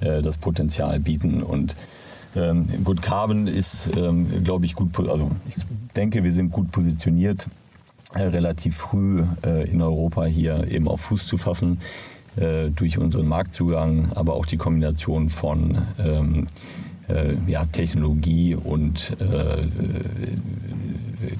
das 0.00 0.37
Potenzial 0.38 0.99
bieten. 0.99 1.42
Und 1.42 1.76
ähm, 2.37 2.85
Good 2.85 3.03
Carbon 3.03 3.47
ist, 3.47 3.91
ähm, 3.97 4.45
glaube 4.45 4.67
ich, 4.67 4.75
gut, 4.75 4.99
also 5.09 5.31
ich 5.49 5.55
denke, 5.97 6.25
wir 6.25 6.33
sind 6.33 6.51
gut 6.51 6.71
positioniert, 6.71 7.49
äh, 8.15 8.23
relativ 8.23 8.77
früh 8.77 9.25
äh, 9.45 9.69
in 9.71 9.83
Europa 9.83 10.25
hier 10.25 10.71
eben 10.71 10.89
auf 10.89 11.01
Fuß 11.03 11.27
zu 11.27 11.37
fassen, 11.37 11.79
äh, 12.37 12.69
durch 12.71 12.99
unseren 12.99 13.27
Marktzugang, 13.27 14.13
aber 14.15 14.35
auch 14.35 14.47
die 14.47 14.57
Kombination 14.57 15.31
von 15.31 15.79
ähm, 15.99 16.47
ja, 17.49 17.65
Technologie 17.65 18.55
und 18.55 19.17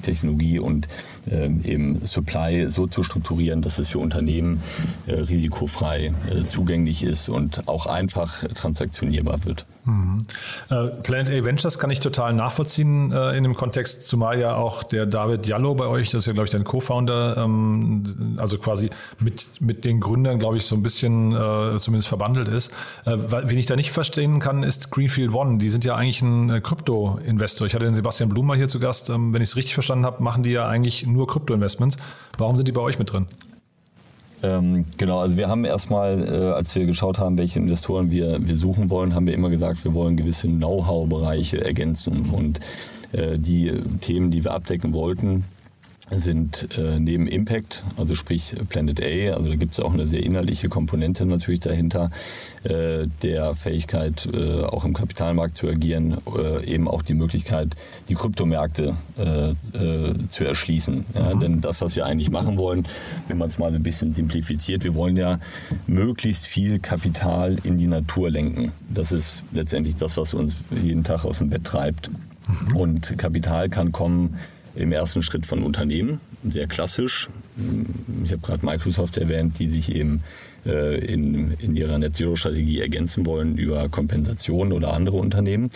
Technologie 0.01 0.59
und 0.59 0.87
ähm, 1.29 1.61
eben 1.63 2.05
Supply 2.05 2.69
so 2.69 2.87
zu 2.87 3.03
strukturieren, 3.03 3.61
dass 3.61 3.79
es 3.79 3.89
für 3.89 3.99
Unternehmen 3.99 4.61
äh, 5.07 5.13
risikofrei 5.13 6.13
äh, 6.29 6.45
zugänglich 6.47 7.03
ist 7.03 7.29
und 7.29 7.67
auch 7.67 7.85
einfach 7.85 8.43
transaktionierbar 8.55 9.45
wird. 9.45 9.65
Mhm. 9.85 10.19
Äh, 10.69 10.87
Planet 11.01 11.29
A 11.29 11.45
Ventures 11.45 11.79
kann 11.79 11.89
ich 11.89 11.99
total 11.99 12.33
nachvollziehen 12.33 13.11
äh, 13.11 13.35
in 13.35 13.43
dem 13.43 13.55
Kontext, 13.55 14.07
zumal 14.07 14.39
ja 14.39 14.55
auch 14.55 14.83
der 14.83 15.05
David 15.05 15.47
Jallo 15.47 15.73
bei 15.73 15.87
euch, 15.87 16.11
das 16.11 16.19
ist 16.19 16.27
ja, 16.27 16.33
glaube 16.33 16.45
ich, 16.45 16.51
dein 16.51 16.63
Co-Founder, 16.63 17.37
ähm, 17.37 18.37
also 18.37 18.57
quasi 18.57 18.89
mit, 19.19 19.49
mit 19.59 19.85
den 19.85 19.99
Gründern, 19.99 20.37
glaube 20.37 20.57
ich, 20.57 20.65
so 20.65 20.75
ein 20.75 20.83
bisschen 20.83 21.31
zumindest 21.79 22.07
verbandelt 22.07 22.47
ist. 22.47 22.73
Wen 23.05 23.57
ich 23.57 23.65
da 23.65 23.75
nicht 23.75 23.91
verstehen 23.91 24.39
kann, 24.39 24.63
ist 24.63 24.91
Greenfield 24.91 25.33
One. 25.33 25.57
Die 25.57 25.69
sind 25.69 25.85
ja 25.85 25.95
eigentlich 25.95 26.21
ein 26.21 26.61
Krypto-Investor. 26.61 27.67
Ich 27.67 27.73
hatte 27.73 27.85
den 27.85 27.95
Sebastian 27.95 28.29
Blum 28.29 28.47
mal 28.47 28.57
hier 28.57 28.67
zu 28.67 28.79
Gast. 28.79 29.09
Ähm, 29.09 29.33
wenn 29.33 29.41
ich 29.41 29.49
es 29.49 29.55
richtig 29.55 29.70
verstanden 29.73 30.05
habe, 30.05 30.23
machen 30.23 30.43
die 30.43 30.51
ja 30.51 30.67
eigentlich 30.67 31.05
nur 31.05 31.27
Krypto-Investments. 31.27 31.97
Warum 32.37 32.55
sind 32.57 32.67
die 32.67 32.71
bei 32.71 32.81
euch 32.81 32.99
mit 32.99 33.11
drin? 33.11 33.27
Ähm, 34.43 34.85
genau, 34.97 35.19
also 35.19 35.37
wir 35.37 35.49
haben 35.49 35.65
erstmal, 35.65 36.27
äh, 36.27 36.51
als 36.53 36.73
wir 36.75 36.85
geschaut 36.85 37.19
haben, 37.19 37.37
welche 37.37 37.59
Investoren 37.59 38.09
wir, 38.09 38.45
wir 38.45 38.57
suchen 38.57 38.89
wollen, 38.89 39.13
haben 39.13 39.27
wir 39.27 39.33
immer 39.33 39.49
gesagt, 39.49 39.83
wir 39.83 39.93
wollen 39.93 40.17
gewisse 40.17 40.47
Know-how-Bereiche 40.47 41.63
ergänzen. 41.63 42.29
Und 42.31 42.59
äh, 43.11 43.37
die 43.37 43.71
Themen, 44.01 44.31
die 44.31 44.43
wir 44.43 44.53
abdecken 44.53 44.93
wollten, 44.93 45.45
sind 46.19 46.67
äh, 46.77 46.99
neben 46.99 47.27
Impact, 47.27 47.83
also 47.97 48.15
sprich 48.15 48.55
Planet 48.69 49.01
A, 49.01 49.35
also 49.35 49.49
da 49.49 49.55
gibt 49.55 49.73
es 49.73 49.79
auch 49.79 49.93
eine 49.93 50.07
sehr 50.07 50.23
innerliche 50.23 50.67
Komponente 50.67 51.25
natürlich 51.25 51.61
dahinter, 51.61 52.11
äh, 52.63 53.07
der 53.23 53.53
Fähigkeit, 53.53 54.27
äh, 54.33 54.63
auch 54.63 54.83
im 54.83 54.93
Kapitalmarkt 54.93 55.57
zu 55.57 55.67
agieren, 55.67 56.17
äh, 56.37 56.65
eben 56.65 56.87
auch 56.87 57.01
die 57.01 57.13
Möglichkeit, 57.13 57.75
die 58.09 58.15
Kryptomärkte 58.15 58.95
äh, 59.17 59.51
äh, 59.51 60.13
zu 60.29 60.43
erschließen. 60.43 61.05
Ja, 61.15 61.35
mhm. 61.35 61.39
Denn 61.39 61.61
das, 61.61 61.81
was 61.81 61.95
wir 61.95 62.05
eigentlich 62.05 62.29
machen 62.29 62.57
wollen, 62.57 62.85
wenn 63.27 63.37
man 63.37 63.49
es 63.49 63.57
mal 63.57 63.71
so 63.71 63.77
ein 63.77 63.83
bisschen 63.83 64.13
simplifiziert, 64.13 64.83
wir 64.83 64.95
wollen 64.95 65.15
ja 65.15 65.39
möglichst 65.87 66.45
viel 66.45 66.79
Kapital 66.79 67.57
in 67.63 67.77
die 67.77 67.87
Natur 67.87 68.29
lenken. 68.29 68.71
Das 68.89 69.11
ist 69.11 69.43
letztendlich 69.53 69.95
das, 69.95 70.17
was 70.17 70.33
uns 70.33 70.55
jeden 70.83 71.03
Tag 71.03 71.25
aus 71.25 71.37
dem 71.37 71.49
Bett 71.49 71.63
treibt. 71.63 72.09
Mhm. 72.09 72.75
Und 72.75 73.17
Kapital 73.17 73.69
kann 73.69 73.91
kommen, 73.91 74.37
im 74.75 74.91
ersten 74.91 75.21
Schritt 75.21 75.45
von 75.45 75.63
Unternehmen, 75.63 76.19
sehr 76.47 76.67
klassisch. 76.67 77.29
Ich 78.23 78.31
habe 78.31 78.41
gerade 78.41 78.65
Microsoft 78.65 79.17
erwähnt, 79.17 79.59
die 79.59 79.69
sich 79.69 79.93
eben 79.93 80.23
äh, 80.65 80.97
in, 81.05 81.51
in 81.59 81.75
ihrer 81.75 81.97
Net 81.97 82.15
Zero 82.15 82.35
Strategie 82.35 82.79
ergänzen 82.79 83.25
wollen 83.25 83.57
über 83.57 83.89
Kompensation 83.89 84.71
oder 84.71 84.93
andere 84.93 85.17
Unternehmen. 85.17 85.71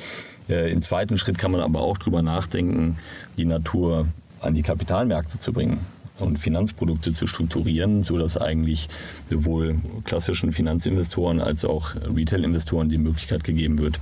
Äh, 0.50 0.72
Im 0.72 0.82
zweiten 0.82 1.18
Schritt 1.18 1.38
kann 1.38 1.52
man 1.52 1.62
aber 1.62 1.82
auch 1.82 1.98
darüber 1.98 2.22
nachdenken, 2.22 2.98
die 3.38 3.46
Natur 3.46 4.08
an 4.40 4.54
die 4.54 4.62
Kapitalmärkte 4.62 5.40
zu 5.40 5.54
bringen 5.54 5.80
und 6.20 6.40
Finanzprodukte 6.40 7.14
zu 7.14 7.28
strukturieren, 7.28 8.04
so 8.04 8.18
dass 8.18 8.38
eigentlich 8.38 8.88
sowohl 9.30 9.78
klassischen 10.06 10.54
Finanzinvestoren 10.54 11.42
als 11.42 11.66
auch 11.66 11.96
Retail-Investoren 11.96 12.90
die 12.90 12.98
Möglichkeit 12.98 13.44
gegeben 13.44 13.80
wird, 13.80 14.00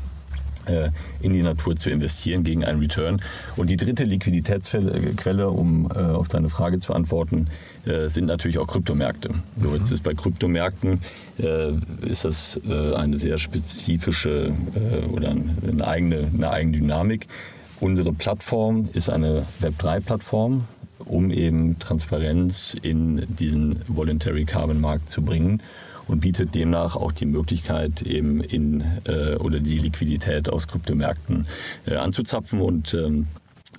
in 1.22 1.34
die 1.34 1.42
Natur 1.42 1.76
zu 1.76 1.90
investieren 1.90 2.44
gegen 2.44 2.64
einen 2.64 2.80
Return. 2.80 3.22
Und 3.56 3.70
die 3.70 3.78
dritte 3.78 4.04
Liquiditätsquelle, 4.04 5.50
um 5.50 5.90
äh, 5.92 6.00
auf 6.00 6.28
deine 6.28 6.50
Frage 6.50 6.80
zu 6.80 6.94
antworten, 6.94 7.48
äh, 7.86 8.10
sind 8.10 8.26
natürlich 8.26 8.58
auch 8.58 8.68
Kryptomärkte. 8.68 9.32
So, 9.62 9.76
jetzt 9.76 9.92
ist 9.92 10.04
bei 10.04 10.14
Kryptomärkten 10.14 11.02
ist 12.02 12.26
das 12.26 12.60
eine 12.66 13.18
sehr 13.18 13.40
spezifische 13.40 14.54
oder 15.12 15.32
eine 15.32 15.88
eigene, 15.88 16.30
eine 16.32 16.52
eigene 16.52 16.78
Dynamik. 16.78 17.28
Unsere 17.80 18.14
Plattform 18.14 18.88
ist 18.94 19.10
eine 19.10 19.46
Web3-Plattform, 19.60 20.66
um 21.00 21.32
eben 21.32 21.80
Transparenz 21.80 22.78
in 22.82 23.26
diesen 23.28 23.82
Voluntary 23.88 24.46
Carbon 24.46 24.80
Markt 24.80 25.10
zu 25.10 25.24
bringen 25.24 25.62
und 26.08 26.22
bietet 26.22 26.56
demnach 26.56 26.96
auch 26.96 27.12
die 27.12 27.26
Möglichkeit, 27.26 28.02
eben 28.02 28.42
in 28.42 28.84
äh, 29.06 29.36
oder 29.36 29.60
die 29.60 29.80
Liquidität 29.80 30.50
aus 30.50 30.68
Kryptomärkten 30.68 31.48
äh, 31.86 31.96
anzuzapfen. 31.96 32.62
Und 32.62 32.94
ähm, 32.94 33.28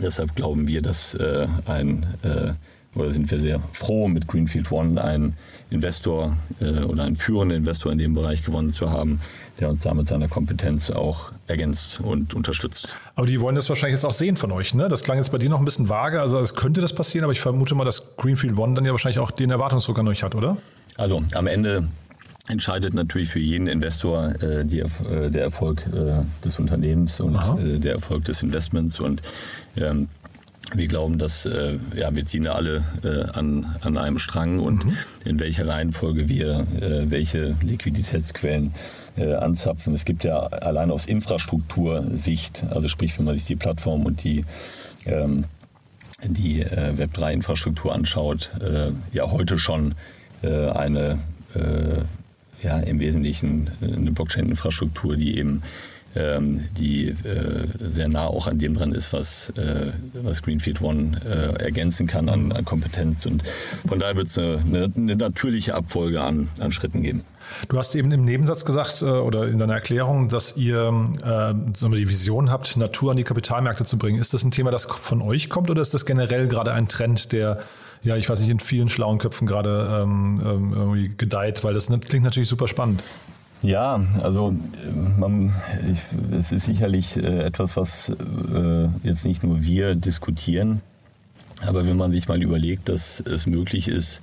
deshalb 0.00 0.34
glauben 0.34 0.68
wir, 0.68 0.82
dass 0.82 1.14
äh, 1.14 1.46
ein 1.66 2.06
äh, 2.22 2.52
oder 2.94 3.10
sind 3.10 3.30
wir 3.30 3.40
sehr 3.40 3.60
froh, 3.72 4.08
mit 4.08 4.26
Greenfield 4.26 4.70
One 4.70 5.02
einen 5.02 5.36
Investor 5.70 6.36
äh, 6.60 6.82
oder 6.82 7.04
einen 7.04 7.16
führenden 7.16 7.58
Investor 7.58 7.90
in 7.90 7.98
dem 7.98 8.14
Bereich 8.14 8.44
gewonnen 8.44 8.72
zu 8.72 8.90
haben, 8.90 9.20
der 9.58 9.68
uns 9.70 9.82
damit 9.82 10.08
seiner 10.08 10.28
Kompetenz 10.28 10.90
auch 10.90 11.32
ergänzt 11.46 12.00
und 12.00 12.34
unterstützt. 12.34 12.96
Aber 13.16 13.26
die 13.26 13.40
wollen 13.40 13.56
das 13.56 13.68
wahrscheinlich 13.68 13.94
jetzt 13.94 14.04
auch 14.04 14.12
sehen 14.12 14.36
von 14.36 14.52
euch, 14.52 14.74
ne? 14.74 14.88
Das 14.88 15.02
klang 15.02 15.18
jetzt 15.18 15.32
bei 15.32 15.38
dir 15.38 15.50
noch 15.50 15.58
ein 15.58 15.64
bisschen 15.64 15.88
vage, 15.88 16.20
also 16.20 16.38
es 16.40 16.54
könnte 16.54 16.80
das 16.80 16.94
passieren, 16.94 17.24
aber 17.24 17.32
ich 17.32 17.40
vermute 17.40 17.74
mal, 17.74 17.84
dass 17.84 18.16
Greenfield 18.16 18.56
One 18.58 18.74
dann 18.74 18.84
ja 18.84 18.92
wahrscheinlich 18.92 19.18
auch 19.18 19.30
den 19.30 19.50
Erwartungsdruck 19.50 19.98
an 19.98 20.08
euch 20.08 20.22
hat, 20.22 20.34
oder? 20.34 20.56
Also 20.96 21.20
am 21.34 21.46
Ende 21.46 21.88
entscheidet 22.48 22.92
natürlich 22.94 23.30
für 23.30 23.40
jeden 23.40 23.66
Investor 23.66 24.34
äh, 24.42 24.64
die, 24.64 24.80
äh, 24.80 25.30
der 25.30 25.44
Erfolg 25.44 25.82
äh, 25.86 26.22
des 26.44 26.58
Unternehmens 26.58 27.20
und 27.20 27.36
äh, 27.36 27.78
der 27.78 27.94
Erfolg 27.94 28.24
des 28.26 28.42
Investments. 28.42 29.00
Und 29.00 29.22
ähm, 29.76 30.08
wir 30.74 30.86
glauben, 30.86 31.18
dass 31.18 31.46
äh, 31.46 31.78
ja, 31.96 32.14
wir 32.14 32.26
ziehen 32.26 32.46
alle 32.46 32.84
äh, 33.02 33.30
an, 33.32 33.76
an 33.80 33.96
einem 33.96 34.18
Strang 34.18 34.58
und 34.60 34.84
mhm. 34.84 34.96
in 35.24 35.40
welcher 35.40 35.66
Reihenfolge 35.68 36.28
wir 36.28 36.66
welche 36.80 37.56
Liquiditätsquellen 37.62 38.74
anzapfen. 39.16 39.94
Es 39.94 40.04
gibt 40.04 40.24
ja 40.24 40.38
allein 40.38 40.90
aus 40.90 41.06
Infrastruktursicht, 41.06 42.64
also 42.70 42.88
sprich, 42.88 43.16
wenn 43.18 43.26
man 43.26 43.36
sich 43.36 43.44
die 43.44 43.54
Plattform 43.54 44.06
und 44.06 44.24
die 44.24 44.44
ähm, 45.06 45.44
die 46.26 46.64
Web3-Infrastruktur 46.64 47.94
anschaut, 47.94 48.50
ja 49.12 49.30
heute 49.30 49.58
schon 49.58 49.94
eine 50.42 51.18
ja, 52.62 52.78
im 52.78 53.00
Wesentlichen 53.00 53.70
eine 53.80 54.12
Blockchain-Infrastruktur, 54.12 55.16
die 55.16 55.38
eben 55.38 55.62
ähm, 56.16 56.64
die 56.78 57.08
äh, 57.08 57.66
sehr 57.80 58.08
nah 58.08 58.26
auch 58.26 58.46
an 58.46 58.58
dem 58.58 58.74
dran 58.74 58.92
ist, 58.92 59.12
was, 59.12 59.50
äh, 59.50 59.92
was 60.14 60.42
Greenfield 60.42 60.80
One 60.80 61.20
äh, 61.24 61.62
ergänzen 61.62 62.06
kann 62.06 62.28
an, 62.28 62.52
an, 62.52 62.64
Kompetenz. 62.64 63.26
Und 63.26 63.42
von 63.86 63.98
daher 63.98 64.16
wird 64.16 64.28
es 64.28 64.38
eine, 64.38 64.92
eine, 64.96 65.16
natürliche 65.16 65.74
Abfolge 65.74 66.20
an, 66.20 66.48
an 66.60 66.72
Schritten 66.72 67.02
geben. 67.02 67.22
Du 67.68 67.76
hast 67.78 67.94
eben 67.94 68.10
im 68.12 68.24
Nebensatz 68.24 68.64
gesagt 68.64 69.02
äh, 69.02 69.06
oder 69.06 69.48
in 69.48 69.58
deiner 69.58 69.74
Erklärung, 69.74 70.28
dass 70.28 70.56
ihr 70.56 71.06
äh, 71.24 71.54
die 71.54 72.08
Vision 72.08 72.50
habt, 72.50 72.76
Natur 72.76 73.10
an 73.10 73.16
die 73.16 73.24
Kapitalmärkte 73.24 73.84
zu 73.84 73.98
bringen. 73.98 74.20
Ist 74.20 74.34
das 74.34 74.44
ein 74.44 74.50
Thema, 74.50 74.70
das 74.70 74.84
von 74.84 75.20
euch 75.20 75.50
kommt 75.50 75.70
oder 75.70 75.82
ist 75.82 75.94
das 75.94 76.06
generell 76.06 76.48
gerade 76.48 76.72
ein 76.72 76.88
Trend, 76.88 77.32
der 77.32 77.58
ja, 78.04 78.16
ich 78.16 78.28
weiß 78.28 78.40
nicht, 78.40 78.50
in 78.50 78.60
vielen 78.60 78.88
schlauen 78.88 79.18
Köpfen 79.18 79.46
gerade 79.46 80.02
ähm, 80.02 80.40
ähm 80.44 80.72
irgendwie 80.72 81.12
gedeiht, 81.16 81.64
weil 81.64 81.74
das 81.74 81.88
klingt 81.88 82.24
natürlich 82.24 82.48
super 82.48 82.68
spannend. 82.68 83.02
Ja, 83.62 83.98
also 84.22 84.54
man, 85.18 85.54
ich, 85.90 86.00
es 86.38 86.52
ist 86.52 86.66
sicherlich 86.66 87.16
äh, 87.16 87.44
etwas, 87.44 87.78
was 87.78 88.10
äh, 88.10 88.88
jetzt 89.02 89.24
nicht 89.24 89.42
nur 89.42 89.62
wir 89.62 89.94
diskutieren, 89.94 90.82
aber 91.62 91.86
wenn 91.86 91.96
man 91.96 92.12
sich 92.12 92.28
mal 92.28 92.42
überlegt, 92.42 92.90
dass 92.90 93.20
es 93.20 93.46
möglich 93.46 93.88
ist, 93.88 94.20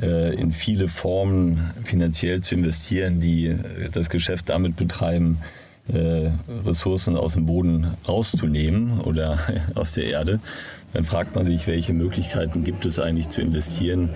äh, 0.00 0.34
in 0.34 0.52
viele 0.52 0.88
Formen 0.88 1.70
finanziell 1.84 2.42
zu 2.42 2.54
investieren, 2.54 3.20
die 3.20 3.46
äh, 3.46 3.88
das 3.90 4.08
Geschäft 4.08 4.50
damit 4.50 4.76
betreiben, 4.76 5.38
äh, 5.92 6.30
Ressourcen 6.66 7.16
aus 7.16 7.34
dem 7.34 7.46
Boden 7.46 7.86
rauszunehmen 8.08 9.00
oder 9.00 9.38
aus 9.74 9.92
der 9.92 10.04
Erde, 10.04 10.40
dann 10.92 11.04
fragt 11.04 11.34
man 11.34 11.46
sich, 11.46 11.66
welche 11.66 11.92
Möglichkeiten 11.92 12.64
gibt 12.64 12.86
es 12.86 12.98
eigentlich 12.98 13.28
zu 13.28 13.40
investieren, 13.40 14.10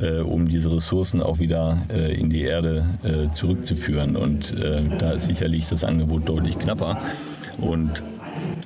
äh, 0.00 0.18
um 0.18 0.48
diese 0.48 0.72
Ressourcen 0.72 1.22
auch 1.22 1.38
wieder 1.38 1.78
äh, 1.92 2.14
in 2.14 2.30
die 2.30 2.42
Erde 2.42 2.86
zurückzuführen. 3.32 4.16
Und 4.16 4.54
da 4.98 5.12
ist 5.12 5.26
sicherlich 5.26 5.68
das 5.68 5.84
Angebot 5.84 6.28
deutlich 6.28 6.58
knapper. 6.58 6.98
Und 7.58 8.02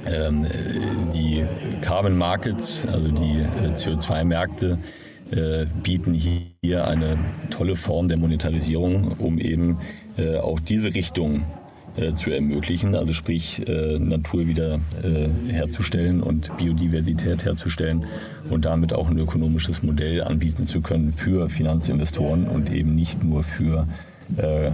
ähm, 0.07 0.47
die 1.14 1.45
Carbon 1.83 2.17
Markets, 2.17 2.87
also 2.87 3.09
die 3.09 3.40
äh, 3.40 3.75
CO2-Märkte, 3.75 4.79
äh, 5.31 5.67
bieten 5.83 6.14
hier 6.14 6.87
eine 6.87 7.19
tolle 7.50 7.76
Form 7.76 8.09
der 8.09 8.19
Monetarisierung, 8.19 9.12
um 9.19 9.38
eben 9.38 9.79
auch 10.43 10.61
diese 10.61 10.93
Richtung 10.93 11.45
äh, 12.00 12.14
zu 12.14 12.30
ermöglichen, 12.30 12.95
also 12.95 13.12
sprich 13.12 13.66
äh, 13.69 13.99
Natur 13.99 14.47
wieder 14.47 14.80
äh, 15.02 15.52
herzustellen 15.52 16.23
und 16.23 16.57
Biodiversität 16.57 17.45
herzustellen 17.45 18.07
und 18.49 18.64
damit 18.64 18.92
auch 18.92 19.11
ein 19.11 19.19
ökonomisches 19.19 19.83
Modell 19.83 20.23
anbieten 20.23 20.66
zu 20.66 20.80
können 20.80 21.12
für 21.12 21.49
Finanzinvestoren 21.49 22.47
und 22.47 22.73
eben 22.73 22.95
nicht 22.95 23.23
nur 23.23 23.45
für 23.45 23.87
äh, 24.37 24.71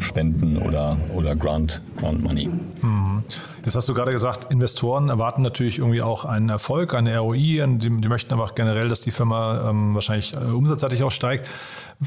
Spenden 0.00 0.58
oder, 0.58 0.96
oder 1.14 1.36
Grant, 1.36 1.80
Grant 1.96 2.22
Money. 2.22 2.48
Mhm. 2.82 3.22
Jetzt 3.64 3.76
hast 3.76 3.88
du 3.88 3.94
gerade 3.94 4.12
gesagt, 4.12 4.50
Investoren 4.50 5.10
erwarten 5.10 5.42
natürlich 5.42 5.78
irgendwie 5.78 6.02
auch 6.02 6.24
einen 6.24 6.48
Erfolg, 6.48 6.94
eine 6.94 7.18
ROI, 7.18 7.66
die, 7.66 8.00
die 8.00 8.08
möchten 8.08 8.32
aber 8.32 8.44
auch 8.44 8.54
generell, 8.54 8.88
dass 8.88 9.02
die 9.02 9.10
Firma 9.10 9.68
ähm, 9.68 9.94
wahrscheinlich 9.94 10.34
äh, 10.34 10.38
umsatzseitig 10.38 11.02
auch 11.02 11.10
steigt. 11.10 11.48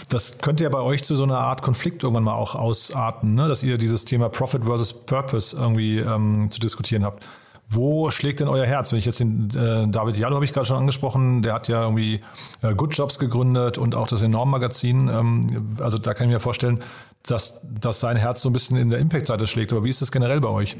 Das 0.09 0.39
könnte 0.39 0.63
ja 0.63 0.69
bei 0.69 0.79
euch 0.79 1.03
zu 1.03 1.15
so 1.15 1.23
einer 1.23 1.37
Art 1.37 1.61
Konflikt 1.61 2.01
irgendwann 2.01 2.23
mal 2.23 2.33
auch 2.33 2.55
ausarten, 2.55 3.35
ne? 3.35 3.47
dass 3.47 3.63
ihr 3.63 3.77
dieses 3.77 4.05
Thema 4.05 4.29
Profit 4.29 4.65
versus 4.65 4.93
Purpose 4.93 5.55
irgendwie 5.55 5.99
ähm, 5.99 6.49
zu 6.49 6.59
diskutieren 6.59 7.03
habt. 7.03 7.23
Wo 7.69 8.11
schlägt 8.11 8.39
denn 8.39 8.47
euer 8.47 8.65
Herz? 8.65 8.91
Wenn 8.91 8.99
ich 8.99 9.05
jetzt 9.05 9.19
den 9.19 9.49
äh, 9.55 9.87
David 9.87 10.17
Jallo 10.17 10.35
habe 10.35 10.45
ich 10.45 10.53
gerade 10.53 10.67
schon 10.67 10.77
angesprochen, 10.77 11.41
der 11.41 11.53
hat 11.53 11.67
ja 11.67 11.83
irgendwie 11.83 12.21
äh, 12.61 12.75
Good 12.75 12.95
Jobs 12.95 13.19
gegründet 13.19 13.77
und 13.77 13.95
auch 13.95 14.07
das 14.07 14.21
Enorm-Magazin. 14.21 15.07
Ähm, 15.07 15.77
also 15.79 15.97
da 15.97 16.13
kann 16.13 16.27
ich 16.27 16.33
mir 16.33 16.39
vorstellen, 16.39 16.79
dass, 17.25 17.61
dass 17.81 18.01
sein 18.01 18.17
Herz 18.17 18.41
so 18.41 18.49
ein 18.49 18.53
bisschen 18.53 18.77
in 18.77 18.89
der 18.89 18.99
Impact-Seite 18.99 19.47
schlägt. 19.47 19.71
Aber 19.71 19.85
wie 19.85 19.89
ist 19.89 20.01
das 20.01 20.11
generell 20.11 20.41
bei 20.41 20.49
euch? 20.49 20.75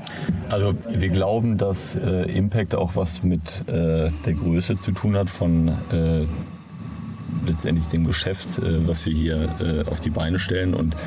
Also 0.50 0.76
wir 0.90 1.10
glauben, 1.10 1.58
dass 1.58 1.96
äh, 1.96 2.24
Impact 2.38 2.76
auch 2.76 2.98
was 2.98 3.24
mit 3.24 3.68
äh, 3.68 4.12
der 4.26 4.34
Größe 4.34 4.78
zu 4.80 4.92
tun 4.92 5.16
hat 5.16 5.30
von 5.30 5.70
äh, 5.70 6.26
letztendlich 7.46 7.88
dem 7.88 8.06
Geschäft, 8.06 8.60
äh, 8.60 8.86
was 8.86 9.06
wir 9.06 9.14
hier 9.14 9.50
äh, 9.62 9.90
auf 9.90 10.02
die 10.02 10.10
Beine 10.10 10.38
stellen. 10.38 10.74
Und 10.74 10.98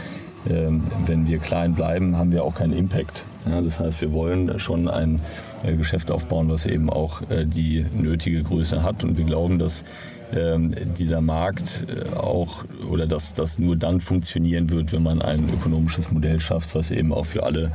ähm, 0.49 0.85
wenn 1.05 1.29
wir 1.29 1.39
klein 1.39 1.75
bleiben, 1.75 2.17
haben 2.17 2.33
wir 2.33 2.43
auch 2.43 2.55
keinen 2.55 2.73
Impact. 2.73 3.25
Ja, 3.45 3.61
das 3.61 3.79
heißt, 3.79 4.01
wir 4.01 4.13
wollen 4.13 4.59
schon 4.59 4.89
ein 4.89 5.21
äh, 5.65 5.77
Geschäft 5.77 6.11
aufbauen, 6.11 6.49
was 6.49 6.65
eben 6.65 6.89
auch 6.89 7.21
die 7.29 7.85
nötige 7.95 8.43
Größe 8.43 8.83
hat. 8.83 9.05
Und 9.05 9.19
wir 9.19 9.27
glauben, 9.27 9.59
dass 9.59 9.85
dieser 10.33 11.21
Markt 11.21 11.87
äh, 11.89 12.17
auch 12.17 12.65
oder 12.91 13.07
dass 13.07 13.35
das 13.35 13.59
nur 13.59 13.77
dann 13.77 14.01
funktionieren 14.01 14.71
wird, 14.71 14.93
wenn 14.93 15.03
man 15.03 15.23
ein 15.23 15.49
ökonomisches 15.53 16.11
Modell 16.11 16.41
schafft, 16.41 16.75
was 16.75 16.91
eben 16.91 17.13
auch 17.13 17.27
für 17.27 17.45
alle 17.45 17.73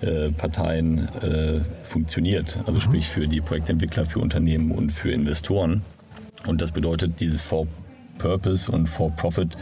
äh, 0.00 0.30
Parteien 0.30 1.08
äh, 1.22 1.60
funktioniert. 1.84 2.58
Also 2.66 2.80
sprich 2.80 3.08
für 3.08 3.26
die 3.26 3.40
Projektentwickler, 3.40 4.04
für 4.04 4.18
Unternehmen 4.18 4.70
und 4.70 4.92
für 4.92 5.12
Investoren. 5.12 5.82
Und 6.46 6.60
das 6.60 6.72
bedeutet, 6.72 7.20
dieses 7.20 7.40
For 7.40 7.66
Purpose 8.18 8.70
und 8.70 8.86
For 8.86 9.10
Profit 9.10 9.56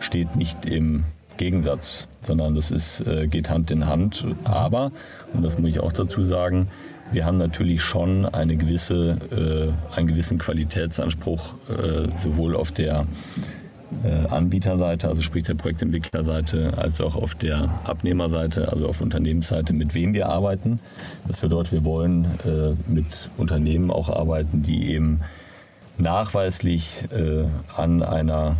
steht 0.00 0.36
nicht 0.36 0.64
im 0.66 1.04
Gegensatz, 1.36 2.08
sondern 2.22 2.54
das 2.54 2.70
ist, 2.70 3.02
geht 3.30 3.50
Hand 3.50 3.70
in 3.70 3.86
Hand. 3.86 4.24
Aber, 4.44 4.92
und 5.32 5.42
das 5.42 5.58
muss 5.58 5.70
ich 5.70 5.80
auch 5.80 5.92
dazu 5.92 6.24
sagen, 6.24 6.68
wir 7.12 7.24
haben 7.24 7.36
natürlich 7.36 7.82
schon 7.82 8.26
eine 8.26 8.56
gewisse, 8.56 9.16
äh, 9.30 9.96
einen 9.96 10.06
gewissen 10.08 10.38
Qualitätsanspruch, 10.38 11.54
äh, 11.68 12.08
sowohl 12.18 12.56
auf 12.56 12.72
der 12.72 13.06
äh, 14.02 14.28
Anbieterseite, 14.28 15.08
also 15.08 15.22
sprich 15.22 15.44
der 15.44 15.54
Projektentwicklerseite, 15.54 16.76
als 16.76 17.00
auch 17.00 17.14
auf 17.14 17.34
der 17.34 17.70
Abnehmerseite, 17.84 18.72
also 18.72 18.88
auf 18.88 19.00
Unternehmensseite, 19.00 19.72
mit 19.72 19.94
wem 19.94 20.14
wir 20.14 20.28
arbeiten. 20.28 20.80
Das 21.28 21.38
bedeutet, 21.38 21.72
wir 21.72 21.84
wollen 21.84 22.24
äh, 22.44 22.74
mit 22.90 23.30
Unternehmen 23.36 23.90
auch 23.90 24.08
arbeiten, 24.08 24.62
die 24.62 24.92
eben 24.92 25.20
nachweislich 25.98 27.04
äh, 27.12 27.44
an 27.76 28.02
einer 28.02 28.56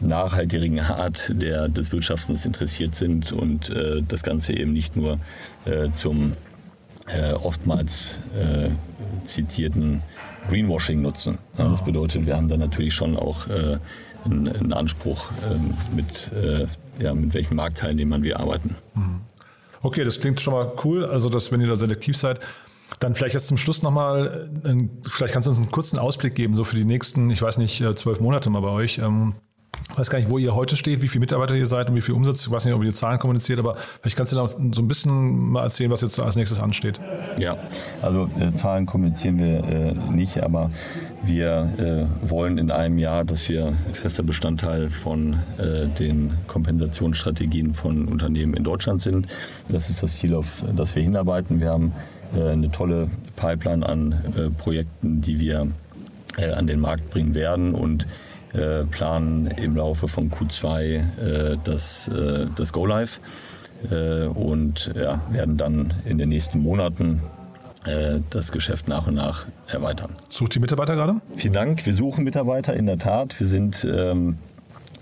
nachhaltigen 0.00 0.80
Art 0.80 1.32
der, 1.34 1.68
des 1.68 1.92
Wirtschaftens 1.92 2.46
interessiert 2.46 2.94
sind 2.94 3.32
und 3.32 3.70
äh, 3.70 4.02
das 4.06 4.22
Ganze 4.22 4.52
eben 4.52 4.72
nicht 4.72 4.96
nur 4.96 5.18
äh, 5.64 5.88
zum 5.94 6.32
äh, 7.06 7.32
oftmals 7.32 8.20
äh, 8.34 8.70
zitierten 9.26 10.02
Greenwashing 10.48 11.02
nutzen. 11.02 11.38
Ja, 11.58 11.68
das 11.68 11.84
bedeutet, 11.84 12.26
wir 12.26 12.36
haben 12.36 12.48
da 12.48 12.56
natürlich 12.56 12.94
schon 12.94 13.16
auch 13.16 13.48
äh, 13.48 13.78
einen, 14.24 14.48
einen, 14.48 14.72
Anspruch, 14.72 15.26
ähm, 15.50 15.74
mit, 15.94 16.30
äh, 16.32 16.66
ja, 17.02 17.14
mit 17.14 17.34
welchen 17.34 17.56
Marktteilnehmern 17.56 18.22
wir 18.22 18.40
arbeiten. 18.40 18.76
Mhm. 18.94 19.20
Okay, 19.82 20.04
das 20.04 20.18
klingt 20.20 20.40
schon 20.40 20.54
mal 20.54 20.72
cool, 20.84 21.04
also 21.04 21.28
dass 21.28 21.52
wenn 21.52 21.60
ihr 21.60 21.68
da 21.68 21.76
selektiv 21.76 22.16
seid. 22.16 22.40
Dann 23.00 23.14
vielleicht 23.14 23.34
jetzt 23.34 23.48
zum 23.48 23.58
Schluss 23.58 23.82
nochmal, 23.82 24.48
vielleicht 25.08 25.32
kannst 25.32 25.46
du 25.46 25.50
uns 25.50 25.58
einen 25.58 25.72
kurzen 25.72 25.98
Ausblick 25.98 26.36
geben, 26.36 26.54
so 26.54 26.62
für 26.62 26.76
die 26.76 26.84
nächsten, 26.84 27.30
ich 27.30 27.42
weiß 27.42 27.58
nicht, 27.58 27.84
zwölf 27.96 28.20
Monate 28.20 28.48
mal 28.48 28.60
bei 28.60 28.68
euch. 28.68 28.98
Ähm, 28.98 29.34
ich 29.96 29.98
weiß 29.98 30.10
gar 30.10 30.18
nicht, 30.18 30.30
wo 30.30 30.36
ihr 30.36 30.54
heute 30.54 30.76
steht, 30.76 31.00
wie 31.00 31.08
viele 31.08 31.20
Mitarbeiter 31.20 31.54
ihr 31.54 31.66
seid 31.66 31.88
und 31.88 31.94
wie 31.94 32.02
viel 32.02 32.14
Umsatz. 32.14 32.42
Ich 32.46 32.50
weiß 32.50 32.66
nicht, 32.66 32.74
ob 32.74 32.82
ihr 32.82 32.90
die 32.90 32.94
Zahlen 32.94 33.18
kommuniziert, 33.18 33.58
aber 33.58 33.76
vielleicht 33.76 34.16
kannst 34.16 34.32
du 34.32 34.36
da 34.36 34.48
so 34.48 34.82
ein 34.82 34.88
bisschen 34.88 35.52
mal 35.52 35.62
erzählen, 35.62 35.90
was 35.90 36.02
jetzt 36.02 36.20
als 36.20 36.36
nächstes 36.36 36.60
ansteht. 36.60 37.00
Ja, 37.38 37.56
also 38.02 38.28
äh, 38.38 38.54
Zahlen 38.56 38.84
kommunizieren 38.84 39.38
wir 39.38 39.64
äh, 39.64 39.94
nicht, 40.12 40.42
aber 40.42 40.70
wir 41.24 42.08
äh, 42.22 42.28
wollen 42.28 42.58
in 42.58 42.70
einem 42.70 42.98
Jahr, 42.98 43.24
dass 43.24 43.48
wir 43.48 43.72
fester 43.94 44.22
Bestandteil 44.22 44.88
von 44.88 45.38
äh, 45.56 45.86
den 45.98 46.32
Kompensationsstrategien 46.46 47.72
von 47.72 48.06
Unternehmen 48.06 48.54
in 48.54 48.64
Deutschland 48.64 49.00
sind. 49.00 49.26
Das 49.68 49.88
ist 49.88 50.02
das 50.02 50.18
Ziel, 50.18 50.34
auf 50.34 50.62
das 50.76 50.94
wir 50.94 51.02
hinarbeiten. 51.02 51.58
Wir 51.60 51.70
haben 51.70 51.92
äh, 52.36 52.50
eine 52.50 52.70
tolle 52.70 53.08
Pipeline 53.36 53.88
an 53.88 54.12
äh, 54.36 54.50
Projekten, 54.50 55.22
die 55.22 55.40
wir 55.40 55.68
an 56.54 56.66
den 56.66 56.80
Markt 56.80 57.08
bringen 57.08 57.34
werden 57.34 57.74
und 57.74 58.06
äh, 58.56 58.84
planen 58.84 59.48
im 59.48 59.76
Laufe 59.76 60.08
von 60.08 60.30
Q2 60.30 60.72
äh, 60.72 61.56
das, 61.62 62.08
äh, 62.08 62.46
das 62.56 62.72
Go 62.72 62.86
Live 62.86 63.20
äh, 63.90 64.24
und 64.24 64.92
ja, 64.96 65.20
werden 65.30 65.56
dann 65.56 65.92
in 66.04 66.18
den 66.18 66.30
nächsten 66.30 66.60
Monaten 66.60 67.20
äh, 67.84 68.20
das 68.30 68.52
Geschäft 68.52 68.88
nach 68.88 69.06
und 69.06 69.14
nach 69.14 69.46
erweitern. 69.68 70.14
Sucht 70.28 70.54
die 70.54 70.60
Mitarbeiter 70.60 70.94
gerade? 70.94 71.20
Vielen 71.36 71.54
Dank. 71.54 71.84
Wir 71.84 71.94
suchen 71.94 72.24
Mitarbeiter 72.24 72.74
in 72.74 72.86
der 72.86 72.98
Tat. 72.98 73.38
Wir 73.38 73.46
sind 73.46 73.84
ähm, 73.84 74.38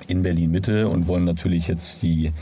in 0.09 0.23
Berlin 0.23 0.51
Mitte 0.51 0.89
und 0.89 1.07
wollen 1.07 1.25
natürlich 1.25 1.69
jetzt 1.69 2.03
die 2.03 2.33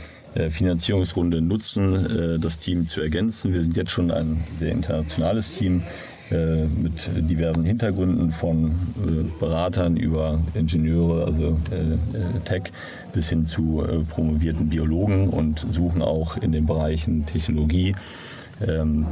Finanzierungsrunde 0.49 1.41
nutzen, 1.41 2.39
das 2.41 2.57
Team 2.57 2.87
zu 2.87 3.01
ergänzen. 3.01 3.53
Wir 3.53 3.61
sind 3.61 3.77
jetzt 3.77 3.91
schon 3.91 4.09
ein 4.09 4.43
sehr 4.57 4.71
internationales 4.71 5.55
Team 5.55 5.83
äh, 6.31 6.65
mit 6.65 7.09
diversen 7.29 7.63
Hintergründen 7.63 8.31
von 8.31 8.67
äh, 8.67 9.39
Beratern 9.39 9.97
über 9.97 10.39
Ingenieure, 10.53 11.25
also 11.25 11.57
äh, 11.71 12.39
Tech, 12.45 12.71
bis 13.13 13.29
hin 13.29 13.45
zu 13.45 13.83
promovierten 14.09 14.69
Biologen 14.69 15.29
und 15.29 15.65
suchen 15.71 16.01
auch 16.01 16.37
in 16.37 16.51
den 16.51 16.65
Bereichen 16.65 17.25
Technologie, 17.25 17.95
ähm, 18.65 19.05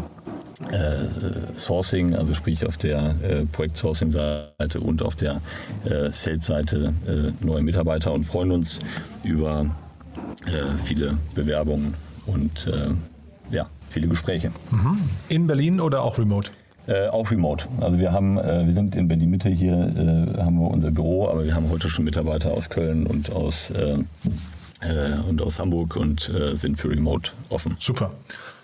äh, 0.71 1.58
Sourcing, 1.58 2.15
also 2.15 2.34
sprich 2.34 2.65
auf 2.65 2.78
der 2.78 3.15
Projekt-Sourcing-Seite 3.52 4.80
und 4.80 5.04
auf 5.04 5.15
der 5.15 5.41
äh, 5.84 6.12
Sales-Seite 6.12 6.93
neue 7.41 7.62
Mitarbeiter 7.62 8.13
und 8.13 8.24
freuen 8.26 8.52
uns 8.52 8.80
über 9.24 9.65
viele 10.86 11.17
Bewerbungen 11.36 11.93
und 12.26 12.67
ja, 13.52 13.67
viele 13.89 14.08
Gespräche. 14.08 14.52
Mhm. 14.71 14.97
In 15.30 15.47
Berlin 15.47 15.80
oder 15.80 16.02
auch 16.04 16.17
remote? 16.17 16.50
Äh, 16.87 17.07
auch 17.07 17.29
remote. 17.29 17.67
Also 17.79 17.99
wir 17.99 18.11
haben, 18.11 18.37
äh, 18.37 18.65
wir 18.65 18.73
sind 18.73 18.95
in 18.95 19.07
Berlin 19.07 19.29
Mitte 19.29 19.49
hier, 19.49 19.73
äh, 19.73 20.41
haben 20.41 20.59
wir 20.59 20.69
unser 20.69 20.91
Büro, 20.91 21.27
aber 21.29 21.43
wir 21.45 21.53
haben 21.55 21.69
heute 21.69 21.89
schon 21.89 22.05
Mitarbeiter 22.05 22.51
aus 22.51 22.69
Köln 22.69 23.05
und 23.05 23.31
aus 23.31 23.71
und 25.29 25.41
aus 25.43 25.59
Hamburg 25.59 25.95
und 25.95 26.31
sind 26.53 26.79
für 26.79 26.89
Remote 26.89 27.31
offen. 27.49 27.77
Super. 27.79 28.09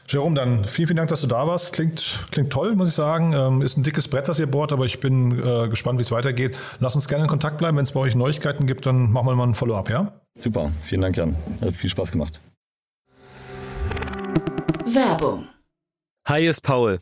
Jerome, 0.09 0.35
dann 0.35 0.63
vielen, 0.63 0.87
vielen 0.87 0.97
Dank, 0.97 1.09
dass 1.09 1.21
du 1.21 1.27
da 1.27 1.45
warst. 1.45 1.73
Klingt, 1.73 2.25
klingt 2.31 2.51
toll, 2.51 2.75
muss 2.75 2.87
ich 2.87 2.93
sagen. 2.95 3.33
Ähm, 3.33 3.61
ist 3.61 3.77
ein 3.77 3.83
dickes 3.83 4.07
Brett, 4.07 4.29
was 4.29 4.39
ihr 4.39 4.47
bohrt, 4.47 4.71
aber 4.71 4.85
ich 4.85 5.01
bin 5.01 5.37
äh, 5.37 5.67
gespannt, 5.67 5.99
wie 5.99 6.03
es 6.03 6.11
weitergeht. 6.11 6.57
Lass 6.79 6.95
uns 6.95 7.09
gerne 7.09 7.25
in 7.25 7.29
Kontakt 7.29 7.57
bleiben. 7.57 7.75
Wenn 7.75 7.83
es 7.83 7.91
bei 7.91 7.99
euch 7.99 8.15
Neuigkeiten 8.15 8.67
gibt, 8.67 8.85
dann 8.85 9.11
machen 9.11 9.27
wir 9.27 9.35
mal 9.35 9.45
ein 9.45 9.53
Follow-up, 9.53 9.89
ja? 9.89 10.13
Super, 10.39 10.71
vielen 10.81 11.01
Dank, 11.01 11.17
Jan. 11.17 11.35
Hat 11.59 11.73
viel 11.73 11.89
Spaß 11.89 12.11
gemacht. 12.11 12.39
Werbung. 14.85 15.49
Hi, 16.25 16.41
hier 16.41 16.51
ist 16.51 16.61
Paul, 16.61 17.01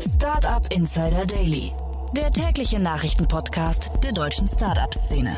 Startup 0.00 0.66
Insider 0.72 1.26
Daily, 1.26 1.72
der 2.16 2.30
tägliche 2.30 2.78
Nachrichtenpodcast 2.78 3.90
der 4.02 4.12
deutschen 4.12 4.48
Startup-Szene. 4.48 5.36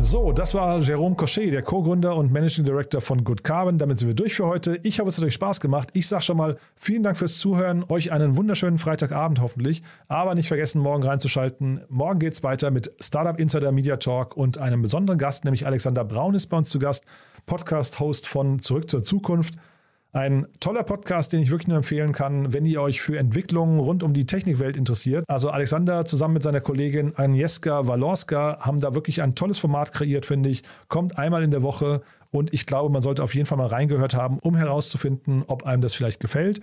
So, 0.00 0.32
das 0.32 0.54
war 0.54 0.78
Jérôme 0.78 1.16
Cochet, 1.16 1.52
der 1.52 1.62
Co-Gründer 1.62 2.14
und 2.16 2.30
Managing 2.30 2.64
Director 2.64 3.00
von 3.00 3.24
Good 3.24 3.44
Carbon. 3.44 3.78
Damit 3.78 3.98
sind 3.98 4.08
wir 4.08 4.14
durch 4.14 4.34
für 4.34 4.46
heute. 4.46 4.78
Ich 4.82 5.00
hoffe, 5.00 5.08
es 5.08 5.16
hat 5.16 5.24
euch 5.24 5.34
Spaß 5.34 5.60
gemacht. 5.60 5.88
Ich 5.94 6.06
sage 6.06 6.22
schon 6.22 6.36
mal 6.36 6.58
vielen 6.76 7.02
Dank 7.02 7.16
fürs 7.16 7.38
Zuhören. 7.38 7.84
Euch 7.88 8.12
einen 8.12 8.36
wunderschönen 8.36 8.78
Freitagabend 8.78 9.40
hoffentlich. 9.40 9.82
Aber 10.06 10.34
nicht 10.34 10.48
vergessen, 10.48 10.82
morgen 10.82 11.02
reinzuschalten. 11.02 11.80
Morgen 11.88 12.18
geht 12.18 12.34
es 12.34 12.42
weiter 12.42 12.70
mit 12.70 12.92
Startup 13.00 13.38
Insider 13.40 13.72
Media 13.72 13.96
Talk 13.96 14.36
und 14.36 14.58
einem 14.58 14.82
besonderen 14.82 15.18
Gast, 15.18 15.44
nämlich 15.44 15.66
Alexander 15.66 16.04
Braun 16.04 16.34
ist 16.34 16.48
bei 16.48 16.58
uns 16.58 16.68
zu 16.68 16.78
Gast, 16.78 17.04
Podcast-Host 17.46 18.28
von 18.28 18.60
Zurück 18.60 18.90
zur 18.90 19.02
Zukunft. 19.02 19.54
Ein 20.16 20.46
toller 20.60 20.82
Podcast, 20.82 21.34
den 21.34 21.42
ich 21.42 21.50
wirklich 21.50 21.68
nur 21.68 21.76
empfehlen 21.76 22.12
kann, 22.12 22.54
wenn 22.54 22.64
ihr 22.64 22.80
euch 22.80 23.02
für 23.02 23.18
Entwicklungen 23.18 23.78
rund 23.78 24.02
um 24.02 24.14
die 24.14 24.24
Technikwelt 24.24 24.74
interessiert. 24.74 25.26
Also 25.28 25.50
Alexander 25.50 26.06
zusammen 26.06 26.32
mit 26.32 26.42
seiner 26.42 26.62
Kollegin 26.62 27.12
Agnieszka 27.14 27.86
Walorska 27.86 28.56
haben 28.60 28.80
da 28.80 28.94
wirklich 28.94 29.20
ein 29.20 29.34
tolles 29.34 29.58
Format 29.58 29.92
kreiert, 29.92 30.24
finde 30.24 30.48
ich. 30.48 30.62
Kommt 30.88 31.18
einmal 31.18 31.42
in 31.42 31.50
der 31.50 31.62
Woche 31.62 32.00
und 32.30 32.54
ich 32.54 32.64
glaube, 32.64 32.90
man 32.90 33.02
sollte 33.02 33.22
auf 33.22 33.34
jeden 33.34 33.44
Fall 33.44 33.58
mal 33.58 33.66
reingehört 33.66 34.14
haben, 34.14 34.38
um 34.38 34.56
herauszufinden, 34.56 35.44
ob 35.48 35.66
einem 35.66 35.82
das 35.82 35.92
vielleicht 35.92 36.20
gefällt. 36.20 36.62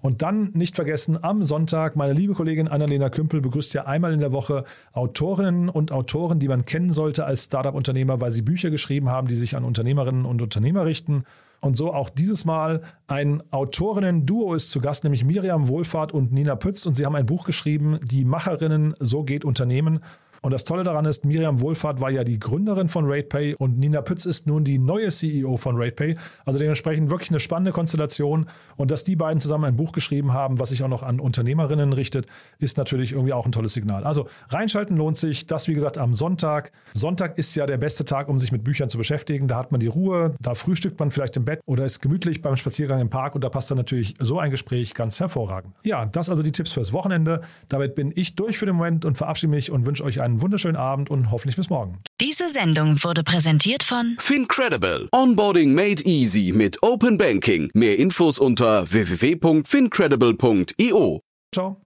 Und 0.00 0.22
dann 0.22 0.52
nicht 0.52 0.76
vergessen, 0.76 1.18
am 1.24 1.42
Sonntag, 1.42 1.96
meine 1.96 2.12
liebe 2.12 2.34
Kollegin 2.34 2.68
Annalena 2.68 3.10
Kümpel 3.10 3.40
begrüßt 3.40 3.74
ja 3.74 3.84
einmal 3.84 4.12
in 4.12 4.20
der 4.20 4.30
Woche 4.30 4.62
Autorinnen 4.92 5.68
und 5.68 5.90
Autoren, 5.90 6.38
die 6.38 6.46
man 6.46 6.66
kennen 6.66 6.92
sollte 6.92 7.24
als 7.24 7.46
Startup-Unternehmer, 7.46 8.20
weil 8.20 8.30
sie 8.30 8.42
Bücher 8.42 8.70
geschrieben 8.70 9.08
haben, 9.08 9.26
die 9.26 9.34
sich 9.34 9.56
an 9.56 9.64
Unternehmerinnen 9.64 10.24
und 10.24 10.40
Unternehmer 10.40 10.86
richten. 10.86 11.24
Und 11.64 11.76
so 11.76 11.94
auch 11.94 12.10
dieses 12.10 12.44
Mal 12.44 12.82
ein 13.06 13.40
Autorinnen-Duo 13.52 14.54
ist 14.54 14.70
zu 14.70 14.80
Gast, 14.80 15.04
nämlich 15.04 15.24
Miriam 15.24 15.68
Wohlfahrt 15.68 16.10
und 16.12 16.32
Nina 16.32 16.56
Pütz. 16.56 16.86
Und 16.86 16.94
sie 16.94 17.06
haben 17.06 17.14
ein 17.14 17.24
Buch 17.24 17.44
geschrieben, 17.44 18.00
Die 18.02 18.24
Macherinnen, 18.24 18.94
so 18.98 19.22
geht 19.22 19.44
Unternehmen. 19.44 20.00
Und 20.42 20.50
das 20.50 20.64
Tolle 20.64 20.82
daran 20.82 21.04
ist, 21.04 21.24
Miriam 21.24 21.60
Wohlfahrt 21.60 22.00
war 22.00 22.10
ja 22.10 22.24
die 22.24 22.38
Gründerin 22.38 22.88
von 22.88 23.06
RatePay 23.06 23.54
und 23.54 23.78
Nina 23.78 24.02
Pütz 24.02 24.26
ist 24.26 24.48
nun 24.48 24.64
die 24.64 24.78
neue 24.78 25.10
CEO 25.10 25.56
von 25.56 25.76
RatePay. 25.76 26.16
Also 26.44 26.58
dementsprechend 26.58 27.10
wirklich 27.10 27.30
eine 27.30 27.38
spannende 27.38 27.70
Konstellation. 27.70 28.46
Und 28.76 28.90
dass 28.90 29.04
die 29.04 29.14
beiden 29.14 29.40
zusammen 29.40 29.66
ein 29.66 29.76
Buch 29.76 29.92
geschrieben 29.92 30.32
haben, 30.32 30.58
was 30.58 30.70
sich 30.70 30.82
auch 30.82 30.88
noch 30.88 31.04
an 31.04 31.20
Unternehmerinnen 31.20 31.92
richtet, 31.92 32.26
ist 32.58 32.76
natürlich 32.76 33.12
irgendwie 33.12 33.32
auch 33.32 33.46
ein 33.46 33.52
tolles 33.52 33.72
Signal. 33.72 34.02
Also 34.02 34.26
reinschalten 34.48 34.96
lohnt 34.96 35.16
sich. 35.16 35.46
Das, 35.46 35.68
wie 35.68 35.74
gesagt, 35.74 35.96
am 35.96 36.12
Sonntag. 36.12 36.72
Sonntag 36.92 37.38
ist 37.38 37.54
ja 37.54 37.66
der 37.66 37.78
beste 37.78 38.04
Tag, 38.04 38.28
um 38.28 38.40
sich 38.40 38.50
mit 38.50 38.64
Büchern 38.64 38.88
zu 38.88 38.98
beschäftigen. 38.98 39.46
Da 39.46 39.56
hat 39.56 39.70
man 39.70 39.78
die 39.78 39.86
Ruhe, 39.86 40.34
da 40.40 40.54
frühstückt 40.54 40.98
man 40.98 41.12
vielleicht 41.12 41.36
im 41.36 41.44
Bett 41.44 41.60
oder 41.66 41.84
ist 41.84 42.00
gemütlich 42.00 42.42
beim 42.42 42.56
Spaziergang 42.56 43.00
im 43.00 43.10
Park 43.10 43.36
und 43.36 43.44
da 43.44 43.48
passt 43.48 43.70
dann 43.70 43.78
natürlich 43.78 44.14
so 44.18 44.40
ein 44.40 44.50
Gespräch 44.50 44.94
ganz 44.94 45.20
hervorragend. 45.20 45.74
Ja, 45.84 46.06
das 46.06 46.30
also 46.30 46.42
die 46.42 46.52
Tipps 46.52 46.72
fürs 46.72 46.92
Wochenende. 46.92 47.42
Damit 47.68 47.94
bin 47.94 48.12
ich 48.14 48.34
durch 48.34 48.58
für 48.58 48.66
den 48.66 48.74
Moment 48.74 49.04
und 49.04 49.16
verabschiede 49.16 49.50
mich 49.50 49.70
und 49.70 49.86
wünsche 49.86 50.02
euch 50.02 50.20
einen 50.20 50.31
einen 50.32 50.42
wunderschönen 50.42 50.76
Abend 50.76 51.08
und 51.10 51.30
hoffentlich 51.30 51.56
bis 51.56 51.70
morgen. 51.70 52.00
Diese 52.20 52.50
Sendung 52.50 53.02
wurde 53.04 53.22
präsentiert 53.22 53.82
von 53.82 54.16
Fincredible. 54.18 55.08
Onboarding 55.12 55.72
made 55.74 56.02
easy 56.04 56.52
mit 56.54 56.82
Open 56.82 57.16
Banking. 57.18 57.70
Mehr 57.74 57.98
Infos 57.98 58.38
unter 58.38 58.90
www.fincredible.io. 58.90 61.20
Ciao. 61.54 61.81